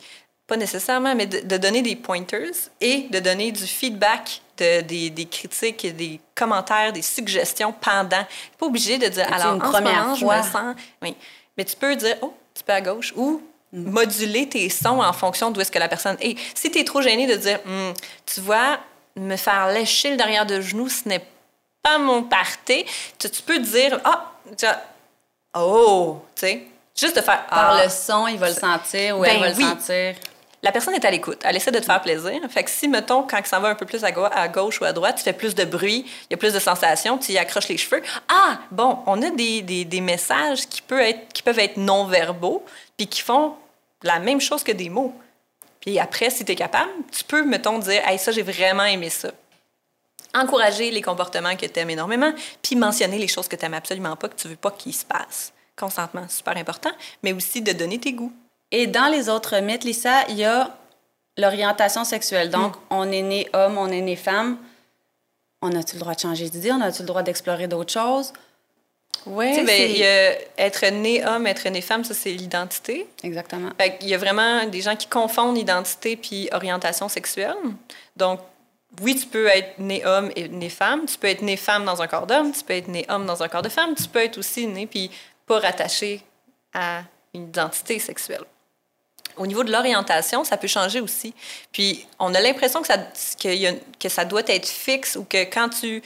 pas 0.52 0.58
nécessairement, 0.58 1.14
mais 1.14 1.24
de, 1.24 1.56
donner 1.56 1.80
des 1.80 1.96
pointers 1.96 2.68
et 2.78 3.06
de 3.10 3.20
donner 3.20 3.52
du 3.52 3.66
feedback, 3.66 4.42
de, 4.58 4.82
des, 4.82 5.08
des, 5.08 5.24
critiques, 5.24 5.96
des 5.96 6.20
commentaires, 6.34 6.92
des 6.92 7.00
suggestions 7.00 7.72
pendant. 7.72 8.26
pas 8.58 8.66
obligé 8.66 8.98
de 8.98 9.08
dire, 9.08 9.32
alors, 9.32 9.54
une 9.54 9.62
en 9.62 9.70
première 9.70 10.14
ce 10.14 10.20
moment, 10.20 10.42
fois. 10.42 10.42
je 10.42 10.46
me 10.46 10.52
sens... 10.52 10.76
Oui. 11.00 11.16
Mais 11.56 11.64
tu 11.64 11.74
peux 11.74 11.96
dire, 11.96 12.16
oh, 12.20 12.34
tu 12.54 12.62
peux 12.64 12.72
à 12.74 12.82
gauche, 12.82 13.14
ou 13.16 13.40
mm. 13.72 13.90
moduler 13.90 14.46
tes 14.46 14.68
sons 14.68 15.00
en 15.00 15.14
fonction 15.14 15.50
d'où 15.50 15.62
est-ce 15.62 15.72
que 15.72 15.78
la 15.78 15.88
personne 15.88 16.18
est. 16.20 16.36
Si 16.54 16.70
tu 16.70 16.80
es 16.80 16.84
trop 16.84 17.00
gêné 17.00 17.26
de 17.26 17.36
dire, 17.36 17.58
hmm, 17.64 17.92
tu 18.26 18.42
vois, 18.42 18.78
me 19.16 19.36
faire 19.36 19.72
lécher 19.72 20.10
le 20.10 20.18
derrière 20.18 20.44
de 20.44 20.60
genou, 20.60 20.90
ce 20.90 21.08
n'est 21.08 21.24
pas 21.82 21.96
mon 21.96 22.24
parté, 22.24 22.84
tu, 23.18 23.30
peux 23.46 23.58
dire, 23.58 23.98
ah, 24.04 24.32
oh, 25.56 26.20
tu 26.34 26.40
sais, 26.46 26.62
juste 26.94 27.16
de 27.16 27.22
faire. 27.22 27.46
Par 27.46 27.70
ah, 27.70 27.84
le 27.84 27.88
son, 27.88 28.26
il 28.26 28.36
va 28.36 28.50
le 28.50 28.54
sentir 28.54 29.18
ou 29.18 29.24
elle 29.24 29.40
ben 29.40 29.40
va 29.40 29.48
le 29.48 29.54
sentir 29.54 30.14
la 30.62 30.70
personne 30.70 30.94
est 30.94 31.04
à 31.04 31.10
l'écoute. 31.10 31.40
Elle 31.44 31.56
essaie 31.56 31.72
de 31.72 31.78
te 31.80 31.84
faire 31.84 32.00
plaisir. 32.00 32.40
Fait 32.48 32.62
que 32.62 32.70
si, 32.70 32.86
mettons, 32.86 33.24
quand 33.24 33.44
ça 33.44 33.58
va 33.58 33.68
un 33.68 33.74
peu 33.74 33.84
plus 33.84 34.04
à, 34.04 34.12
gauche 34.48 34.80
ou 34.80 34.84
à 34.84 34.92
droite, 34.92 35.16
tu 35.16 35.24
fais 35.24 35.32
plus 35.32 35.54
de 35.56 35.64
bruit, 35.64 36.04
il 36.06 36.26
y 36.30 36.34
a 36.34 36.36
plus 36.36 36.52
de 36.52 36.60
sensations, 36.60 37.18
tu 37.18 37.32
y 37.32 37.38
accroches 37.38 37.68
les 37.68 37.76
cheveux. 37.76 38.02
Ah, 38.28 38.60
bon, 38.70 39.00
on 39.06 39.20
a 39.22 39.30
des, 39.30 39.62
des, 39.62 40.00
messages 40.00 40.68
qui, 40.68 40.80
peuvent 40.80 41.58
être, 41.58 41.76
non-verbaux, 41.76 42.64
puis 42.96 43.08
qui 43.08 43.22
font 43.22 43.56
la 44.04 44.20
même 44.20 44.40
chose 44.40 44.62
que 44.62 44.72
des 44.72 44.88
mots. 44.88 45.14
Puis 45.80 45.98
après, 45.98 46.30
si 46.30 46.44
tu 46.44 46.52
es 46.52 46.56
capable, 46.56 46.90
tu 47.10 47.24
peux, 47.24 47.44
mettons, 47.44 47.80
dire 47.80 48.06
Hey, 48.06 48.18
ça, 48.18 48.30
j'ai 48.30 48.42
vraiment 48.42 48.84
aimé 48.84 49.10
ça. 49.10 49.32
Encourager 50.32 50.92
les 50.92 51.02
comportements 51.02 51.56
que 51.56 51.66
tu 51.66 51.80
aimes 51.80 51.90
énormément, 51.90 52.32
puis 52.62 52.76
mentionner 52.76 53.18
les 53.18 53.28
choses 53.28 53.48
que 53.48 53.56
tu 53.56 53.64
n'aimes 53.64 53.74
absolument 53.74 54.14
pas, 54.14 54.28
que 54.28 54.36
tu 54.36 54.46
veux 54.46 54.56
pas 54.56 54.70
qu'ils 54.70 54.94
se 54.94 55.04
passent. 55.04 55.52
Consentement, 55.76 56.28
super 56.28 56.56
important, 56.56 56.92
mais 57.24 57.32
aussi 57.32 57.62
de 57.62 57.72
donner 57.72 57.98
tes 57.98 58.12
goûts. 58.12 58.32
Et 58.72 58.86
dans 58.86 59.06
les 59.06 59.28
autres 59.28 59.58
mythes, 59.60 59.84
Lisa, 59.84 60.26
il 60.28 60.38
y 60.38 60.44
a 60.44 60.74
l'orientation 61.36 62.04
sexuelle. 62.04 62.50
Donc, 62.50 62.74
mm. 62.74 62.78
on 62.90 63.12
est 63.12 63.22
né 63.22 63.48
homme, 63.52 63.78
on 63.78 63.88
est 63.88 64.00
né 64.00 64.16
femme. 64.16 64.56
On 65.60 65.70
a-tu 65.76 65.94
le 65.94 66.00
droit 66.00 66.14
de 66.14 66.20
changer 66.20 66.48
d'idée? 66.48 66.72
On 66.72 66.80
a-tu 66.80 67.02
le 67.02 67.06
droit 67.06 67.22
d'explorer 67.22 67.68
d'autres 67.68 67.92
choses? 67.92 68.32
Oui, 69.24 69.62
bien, 69.62 70.34
être 70.58 70.84
né 70.90 71.24
homme, 71.24 71.46
être 71.46 71.68
né 71.68 71.80
femme, 71.80 72.02
ça, 72.02 72.12
c'est 72.12 72.32
l'identité. 72.32 73.06
Exactement. 73.22 73.70
il 74.00 74.08
y 74.08 74.14
a 74.14 74.18
vraiment 74.18 74.66
des 74.66 74.80
gens 74.80 74.96
qui 74.96 75.06
confondent 75.06 75.56
identité 75.56 76.16
puis 76.16 76.48
orientation 76.50 77.08
sexuelle. 77.08 77.54
Donc, 78.16 78.40
oui, 79.00 79.14
tu 79.14 79.26
peux 79.26 79.46
être 79.46 79.78
né 79.78 80.04
homme 80.04 80.32
et 80.34 80.48
né 80.48 80.68
femme. 80.68 81.06
Tu 81.06 81.16
peux 81.18 81.28
être 81.28 81.42
né 81.42 81.56
femme 81.56 81.84
dans 81.84 82.02
un 82.02 82.08
corps 82.08 82.26
d'homme. 82.26 82.52
Tu 82.52 82.64
peux 82.64 82.74
être 82.74 82.88
né 82.88 83.06
homme 83.08 83.26
dans 83.26 83.42
un 83.42 83.48
corps 83.48 83.62
de 83.62 83.68
femme. 83.68 83.94
Tu 83.94 84.08
peux 84.08 84.18
être 84.18 84.38
aussi 84.38 84.66
né 84.66 84.86
puis 84.86 85.10
pas 85.46 85.60
rattaché 85.60 86.20
à 86.74 87.02
une 87.32 87.44
identité 87.44 87.98
sexuelle. 87.98 88.44
Au 89.36 89.46
niveau 89.46 89.64
de 89.64 89.72
l'orientation, 89.72 90.44
ça 90.44 90.56
peut 90.56 90.68
changer 90.68 91.00
aussi. 91.00 91.34
Puis, 91.72 92.06
on 92.18 92.34
a 92.34 92.40
l'impression 92.40 92.80
que 92.82 92.88
ça, 92.88 92.98
que, 93.98 94.08
ça 94.08 94.24
doit 94.24 94.42
être 94.46 94.68
fixe 94.68 95.16
ou 95.16 95.24
que 95.24 95.44
quand 95.44 95.68
tu 95.68 96.02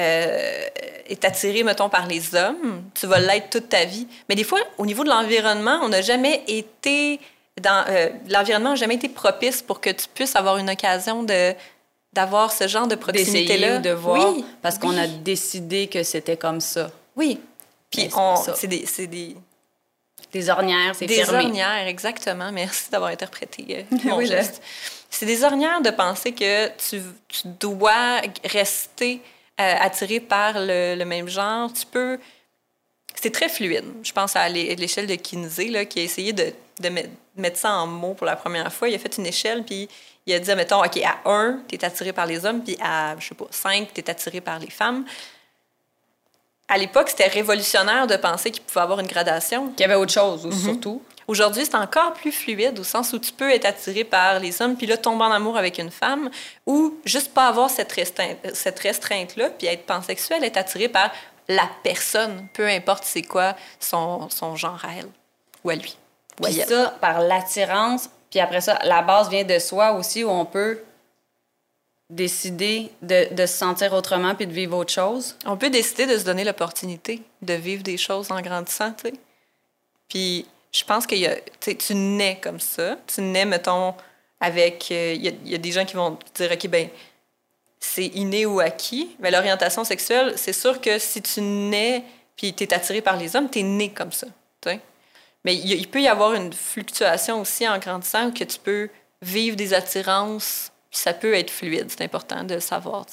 euh, 0.00 0.68
es 1.06 1.26
attiré, 1.26 1.62
mettons, 1.62 1.88
par 1.88 2.06
les 2.06 2.34
hommes, 2.34 2.82
tu 2.94 3.06
vas 3.06 3.20
l'être 3.20 3.50
toute 3.50 3.68
ta 3.68 3.84
vie. 3.84 4.06
Mais 4.28 4.34
des 4.34 4.44
fois, 4.44 4.60
au 4.78 4.86
niveau 4.86 5.04
de 5.04 5.08
l'environnement, 5.08 5.80
on 5.82 5.88
n'a 5.88 6.02
jamais 6.02 6.42
été 6.46 7.20
dans... 7.60 7.84
Euh, 7.88 8.10
l'environnement 8.28 8.70
n'a 8.70 8.76
jamais 8.76 8.96
été 8.96 9.08
propice 9.08 9.62
pour 9.62 9.80
que 9.80 9.90
tu 9.90 10.06
puisses 10.12 10.36
avoir 10.36 10.58
une 10.58 10.70
occasion 10.70 11.22
de 11.22 11.54
d'avoir 12.14 12.52
ce 12.52 12.68
genre 12.68 12.86
de 12.86 12.94
proximité-là. 12.94 13.78
de 13.80 13.90
voir, 13.90 14.34
oui, 14.34 14.44
parce 14.62 14.78
qu'on 14.78 14.96
a 14.96 15.08
décidé 15.08 15.88
que 15.88 16.04
c'était 16.04 16.36
comme 16.36 16.60
ça. 16.60 16.90
Oui. 17.16 17.40
Puis, 17.90 18.08
c'est 18.54 18.68
des, 18.68 18.86
des 19.08 19.36
des 20.34 20.50
ornières, 20.50 20.94
c'est 20.94 21.06
Des 21.06 21.28
ornières, 21.30 21.86
exactement. 21.86 22.50
Merci 22.52 22.90
d'avoir 22.90 23.10
interprété 23.10 23.64
euh, 23.70 23.96
mon 24.04 24.20
geste. 24.24 24.60
C'est 25.08 25.26
des 25.26 25.44
ornières 25.44 25.80
de 25.80 25.90
penser 25.90 26.32
que 26.32 26.68
tu, 26.76 27.00
dois 27.60 28.20
rester 28.44 29.20
euh, 29.60 29.74
attiré 29.80 30.18
par 30.18 30.54
le, 30.56 31.02
même 31.04 31.28
genre. 31.28 31.72
Tu 31.72 31.86
peux... 31.86 32.18
C'est 33.14 33.30
très 33.30 33.48
fluide. 33.48 33.84
Je 34.02 34.12
pense 34.12 34.34
à 34.34 34.48
l'échelle 34.48 35.06
de 35.06 35.14
Kinsey, 35.14 35.68
là, 35.68 35.84
qui 35.84 36.00
a 36.00 36.02
essayé 36.02 36.32
de, 36.32 36.52
mettre 37.36 37.56
ça 37.56 37.72
en 37.72 37.86
mots 37.86 38.14
pour 38.14 38.26
la 38.26 38.34
première 38.34 38.72
fois. 38.72 38.88
Il 38.88 38.94
a 38.96 38.98
fait 38.98 39.16
une 39.16 39.26
échelle, 39.26 39.62
puis 39.62 39.88
il 40.26 40.34
a 40.34 40.40
dit, 40.40 40.54
mettons, 40.56 40.84
OK, 40.84 40.98
à 40.98 41.20
1, 41.24 41.60
tu 41.68 41.76
es 41.76 41.84
attiré 41.84 42.12
par 42.12 42.26
les 42.26 42.44
hommes, 42.44 42.62
puis 42.64 42.76
à, 42.82 43.14
je 43.20 43.28
sais 43.28 43.34
pas, 43.36 43.46
5, 43.50 43.94
tu 43.94 44.00
es 44.00 44.10
attiré 44.10 44.40
par 44.40 44.58
les 44.58 44.70
femmes 44.70 45.04
à 46.68 46.78
l'époque, 46.78 47.10
c'était 47.10 47.28
révolutionnaire 47.28 48.06
de 48.06 48.16
penser 48.16 48.50
qu'il 48.50 48.62
pouvait 48.62 48.80
avoir 48.80 49.00
une 49.00 49.06
gradation. 49.06 49.68
Qu'il 49.70 49.80
y 49.80 49.84
avait 49.84 49.94
autre 49.94 50.12
chose, 50.12 50.46
mhm. 50.46 50.52
surtout. 50.52 51.02
Aujourd'hui, 51.26 51.64
c'est 51.64 51.76
encore 51.76 52.12
plus 52.12 52.32
fluide 52.32 52.78
au 52.78 52.84
sens 52.84 53.12
où 53.12 53.18
tu 53.18 53.32
peux 53.32 53.50
être 53.50 53.64
attiré 53.64 54.04
par 54.04 54.40
les 54.40 54.60
hommes, 54.60 54.76
puis 54.76 54.86
là, 54.86 54.96
tomber 54.96 55.24
en 55.24 55.30
amour 55.30 55.56
avec 55.56 55.78
une 55.78 55.90
femme, 55.90 56.28
ou 56.66 56.98
juste 57.04 57.32
pas 57.32 57.48
avoir 57.48 57.70
cette, 57.70 57.92
restreinte-là, 57.92 59.50
puis 59.50 59.66
être 59.66 59.86
pansexuel, 59.86 60.44
être 60.44 60.58
attiré 60.58 60.88
par 60.88 61.10
la 61.48 61.68
personne, 61.82 62.46
peu 62.52 62.66
importe 62.66 63.04
c'est 63.04 63.22
quoi 63.22 63.54
son, 63.78 64.28
son 64.30 64.56
genre 64.56 64.82
à 64.84 64.98
elle 64.98 65.08
ou 65.62 65.70
à 65.70 65.74
lui. 65.74 65.96
Ou 66.40 66.46
ça, 66.46 66.94
par 67.00 67.20
l'attirance, 67.20 68.10
puis 68.30 68.40
après 68.40 68.60
ça, 68.60 68.78
la 68.84 69.02
base 69.02 69.30
vient 69.30 69.44
de 69.44 69.58
soi 69.58 69.92
aussi, 69.92 70.24
où 70.24 70.30
on 70.30 70.44
peut 70.44 70.80
décider 72.10 72.90
de, 73.02 73.26
se 73.34 73.46
sentir 73.46 73.92
autrement 73.92 74.34
puis 74.34 74.46
de 74.46 74.52
vivre 74.52 74.76
autre 74.76 74.92
chose? 74.92 75.36
On 75.46 75.56
peut 75.56 75.70
décider 75.70 76.06
de 76.06 76.18
se 76.18 76.24
donner 76.24 76.44
l'opportunité 76.44 77.22
de 77.42 77.54
vivre 77.54 77.82
des 77.82 77.96
choses 77.96 78.30
en 78.30 78.40
grandissant, 78.40 78.92
tu. 78.92 79.12
Puis 80.08 80.46
je 80.72 80.84
pense 80.84 81.06
que 81.06 81.72
tu 81.74 81.94
nais 81.94 82.38
comme 82.42 82.60
ça. 82.60 82.98
Tu 83.06 83.20
nais, 83.20 83.44
mettons, 83.44 83.94
avec. 84.40 84.90
Il 84.90 84.96
euh, 84.96 85.12
y, 85.14 85.50
y, 85.50 85.54
a 85.54 85.58
des 85.58 85.72
gens 85.72 85.84
qui 85.84 85.94
vont 85.94 86.18
dire, 86.34 86.50
OK, 86.52 86.68
ben 86.68 86.88
c'est 87.80 88.06
inné 88.06 88.46
ou 88.46 88.60
acquis. 88.60 89.16
Mais 89.20 89.30
l'orientation 89.30 89.84
sexuelle, 89.84 90.34
c'est 90.36 90.52
sûr 90.52 90.80
que 90.80 90.98
si 90.98 91.22
tu 91.22 91.40
nais 91.40 92.04
puis 92.36 92.52
tu 92.52 92.64
es 92.64 92.74
attiré 92.74 93.00
par 93.00 93.16
les 93.16 93.36
hommes, 93.36 93.48
tu 93.48 93.60
es 93.60 93.62
né 93.62 93.90
comme 93.90 94.12
ça. 94.12 94.26
Mais 95.44 95.54
il, 95.56 95.88
peut 95.88 96.00
y 96.00 96.08
avoir 96.08 96.32
une 96.32 96.52
fluctuation 96.52 97.42
aussi 97.42 97.68
en 97.68 97.78
grandissant 97.78 98.30
que 98.30 98.44
tu 98.44 98.58
peux 98.58 98.88
vivre 99.20 99.56
des 99.56 99.74
attirances, 99.74 100.72
puis 100.94 101.00
ça 101.00 101.12
peut 101.12 101.34
être 101.34 101.50
fluide. 101.50 101.86
C'est 101.88 102.04
important 102.04 102.44
de 102.44 102.60
savoir. 102.60 103.04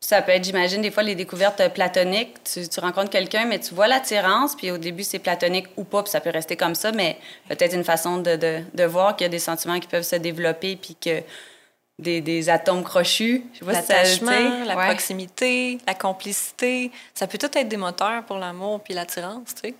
Ça 0.00 0.22
peut 0.22 0.32
être, 0.32 0.42
j'imagine, 0.42 0.80
des 0.80 0.90
fois, 0.90 1.02
les 1.02 1.14
découvertes 1.14 1.68
platoniques. 1.74 2.34
Tu, 2.44 2.66
tu 2.66 2.80
rencontres 2.80 3.10
quelqu'un, 3.10 3.44
mais 3.44 3.60
tu 3.60 3.74
vois 3.74 3.88
l'attirance, 3.88 4.56
puis 4.56 4.70
au 4.70 4.78
début, 4.78 5.04
c'est 5.04 5.18
platonique 5.18 5.66
ou 5.76 5.84
pas, 5.84 6.02
puis 6.02 6.10
ça 6.10 6.20
peut 6.20 6.30
rester 6.30 6.56
comme 6.56 6.74
ça, 6.74 6.92
mais 6.92 7.18
peut-être 7.46 7.74
une 7.74 7.84
façon 7.84 8.16
de, 8.16 8.36
de, 8.36 8.62
de 8.72 8.84
voir 8.84 9.16
qu'il 9.16 9.26
y 9.26 9.28
a 9.28 9.28
des 9.28 9.38
sentiments 9.38 9.78
qui 9.78 9.86
peuvent 9.86 10.02
se 10.02 10.16
développer, 10.16 10.76
puis 10.76 10.96
que 10.98 11.22
des, 11.98 12.22
des, 12.22 12.48
atomes 12.48 12.84
crochus. 12.84 13.44
L'attachement, 13.60 14.64
la 14.64 14.74
proximité, 14.74 15.76
la 15.86 15.94
complicité. 15.94 16.90
Ça 17.12 17.26
peut 17.26 17.36
tout 17.36 17.50
être 17.54 17.68
des 17.68 17.76
moteurs 17.76 18.24
pour 18.24 18.38
l'amour 18.38 18.80
puis 18.80 18.94
l'attirance, 18.94 19.54
tu 19.56 19.68
sais. 19.68 19.74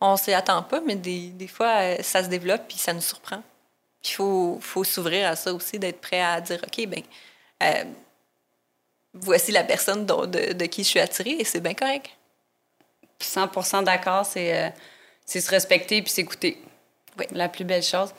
On 0.00 0.16
s'y 0.16 0.32
attend 0.32 0.62
pas, 0.62 0.80
mais 0.86 0.94
des, 0.94 1.30
des, 1.30 1.48
fois, 1.48 1.80
euh, 1.80 1.96
ça 2.02 2.22
se 2.22 2.28
développe 2.28 2.62
puis 2.68 2.78
ça 2.78 2.92
nous 2.92 3.00
surprend. 3.00 3.42
Il 4.08 4.12
faut, 4.12 4.58
faut 4.60 4.84
s'ouvrir 4.84 5.28
à 5.28 5.36
ça 5.36 5.52
aussi, 5.52 5.78
d'être 5.78 6.00
prêt 6.00 6.20
à 6.20 6.40
dire, 6.40 6.60
OK, 6.64 6.86
ben 6.86 7.02
euh, 7.62 7.84
voici 9.14 9.52
la 9.52 9.64
personne 9.64 10.06
de, 10.06 10.52
de, 10.52 10.66
qui 10.66 10.82
je 10.82 10.88
suis 10.88 11.00
attirée 11.00 11.36
et 11.38 11.44
c'est 11.44 11.60
bien 11.60 11.74
correct. 11.74 12.10
100% 13.20 13.84
d'accord, 13.84 14.26
c'est 14.26 14.56
euh, 14.56 14.70
se 15.26 15.50
respecter 15.50 16.02
puis 16.02 16.10
s'écouter. 16.10 16.62
Oui. 17.18 17.26
La 17.32 17.48
plus 17.48 17.64
belle 17.64 17.82
chose. 17.82 18.12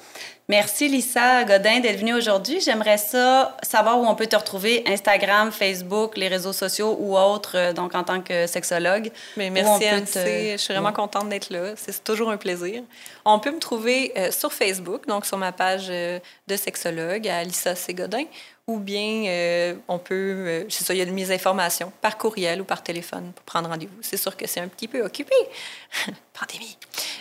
Merci 0.49 0.87
Lisa 0.87 1.43
Godin 1.43 1.81
d'être 1.81 1.99
venue 1.99 2.13
aujourd'hui. 2.13 2.61
J'aimerais 2.61 2.97
ça 2.97 3.57
savoir 3.63 3.99
où 3.99 4.05
on 4.05 4.15
peut 4.15 4.27
te 4.27 4.35
retrouver, 4.37 4.81
Instagram, 4.87 5.51
Facebook, 5.51 6.15
les 6.15 6.29
réseaux 6.29 6.53
sociaux 6.53 6.95
ou 7.01 7.17
autres, 7.17 7.57
euh, 7.57 7.73
donc 7.73 7.93
en 7.95 8.05
tant 8.05 8.21
que 8.21 8.47
sexologue. 8.47 9.11
Mais 9.35 9.49
merci 9.49 9.85
Anne, 9.85 10.05
je 10.05 10.55
suis 10.55 10.73
vraiment 10.73 10.93
contente 10.93 11.27
d'être 11.27 11.49
là. 11.49 11.73
C'est 11.75 12.01
toujours 12.01 12.29
un 12.29 12.37
plaisir. 12.37 12.81
On 13.25 13.39
peut 13.39 13.51
me 13.51 13.59
trouver 13.59 14.13
euh, 14.15 14.31
sur 14.31 14.53
Facebook, 14.53 15.05
donc 15.05 15.25
sur 15.25 15.37
ma 15.37 15.51
page 15.51 15.87
euh, 15.89 16.17
de 16.47 16.55
sexologue 16.55 17.27
à 17.27 17.43
Lisa 17.43 17.75
C. 17.75 17.93
Godin, 17.93 18.23
ou 18.67 18.79
bien 18.79 19.75
on 19.89 19.99
peut, 19.99 20.65
c'est 20.69 20.85
ça, 20.85 20.93
il 20.93 20.97
y 20.97 21.01
a 21.01 21.05
de 21.05 21.11
mes 21.11 21.29
informations 21.31 21.91
par 22.01 22.17
courriel 22.17 22.61
ou 22.61 22.63
par 22.63 22.83
téléphone 22.83 23.33
pour 23.35 23.43
prendre 23.43 23.67
rendez-vous. 23.67 23.97
C'est 24.01 24.17
sûr 24.17 24.35
que 24.37 24.47
c'est 24.47 24.61
un 24.61 24.67
petit 24.69 24.87
peu 24.87 25.03
occupé, 25.03 25.35
pandémie, 26.33 26.77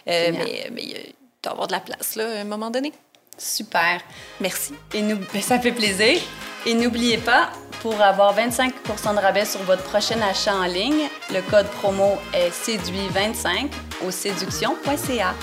mais, 0.06 0.70
mais 0.72 1.14
doit 1.46 1.52
avoir 1.52 1.66
de 1.66 1.72
la 1.72 1.80
place 1.80 2.16
là, 2.16 2.24
à 2.24 2.40
un 2.40 2.44
moment 2.44 2.70
donné. 2.70 2.92
Super. 3.38 4.00
Merci. 4.40 4.74
Et 4.94 5.02
nous, 5.02 5.18
ça 5.40 5.58
fait 5.58 5.72
plaisir. 5.72 6.20
Et 6.64 6.74
n'oubliez 6.74 7.18
pas, 7.18 7.50
pour 7.80 8.00
avoir 8.00 8.36
25% 8.36 8.70
de 9.14 9.20
rabais 9.20 9.44
sur 9.44 9.62
votre 9.62 9.82
prochain 9.84 10.20
achat 10.22 10.54
en 10.54 10.64
ligne, 10.64 11.08
le 11.32 11.40
code 11.42 11.66
promo 11.66 12.18
est 12.34 12.50
séduit25 12.50 13.70
au 14.06 14.10
séduction.ca. 14.10 15.34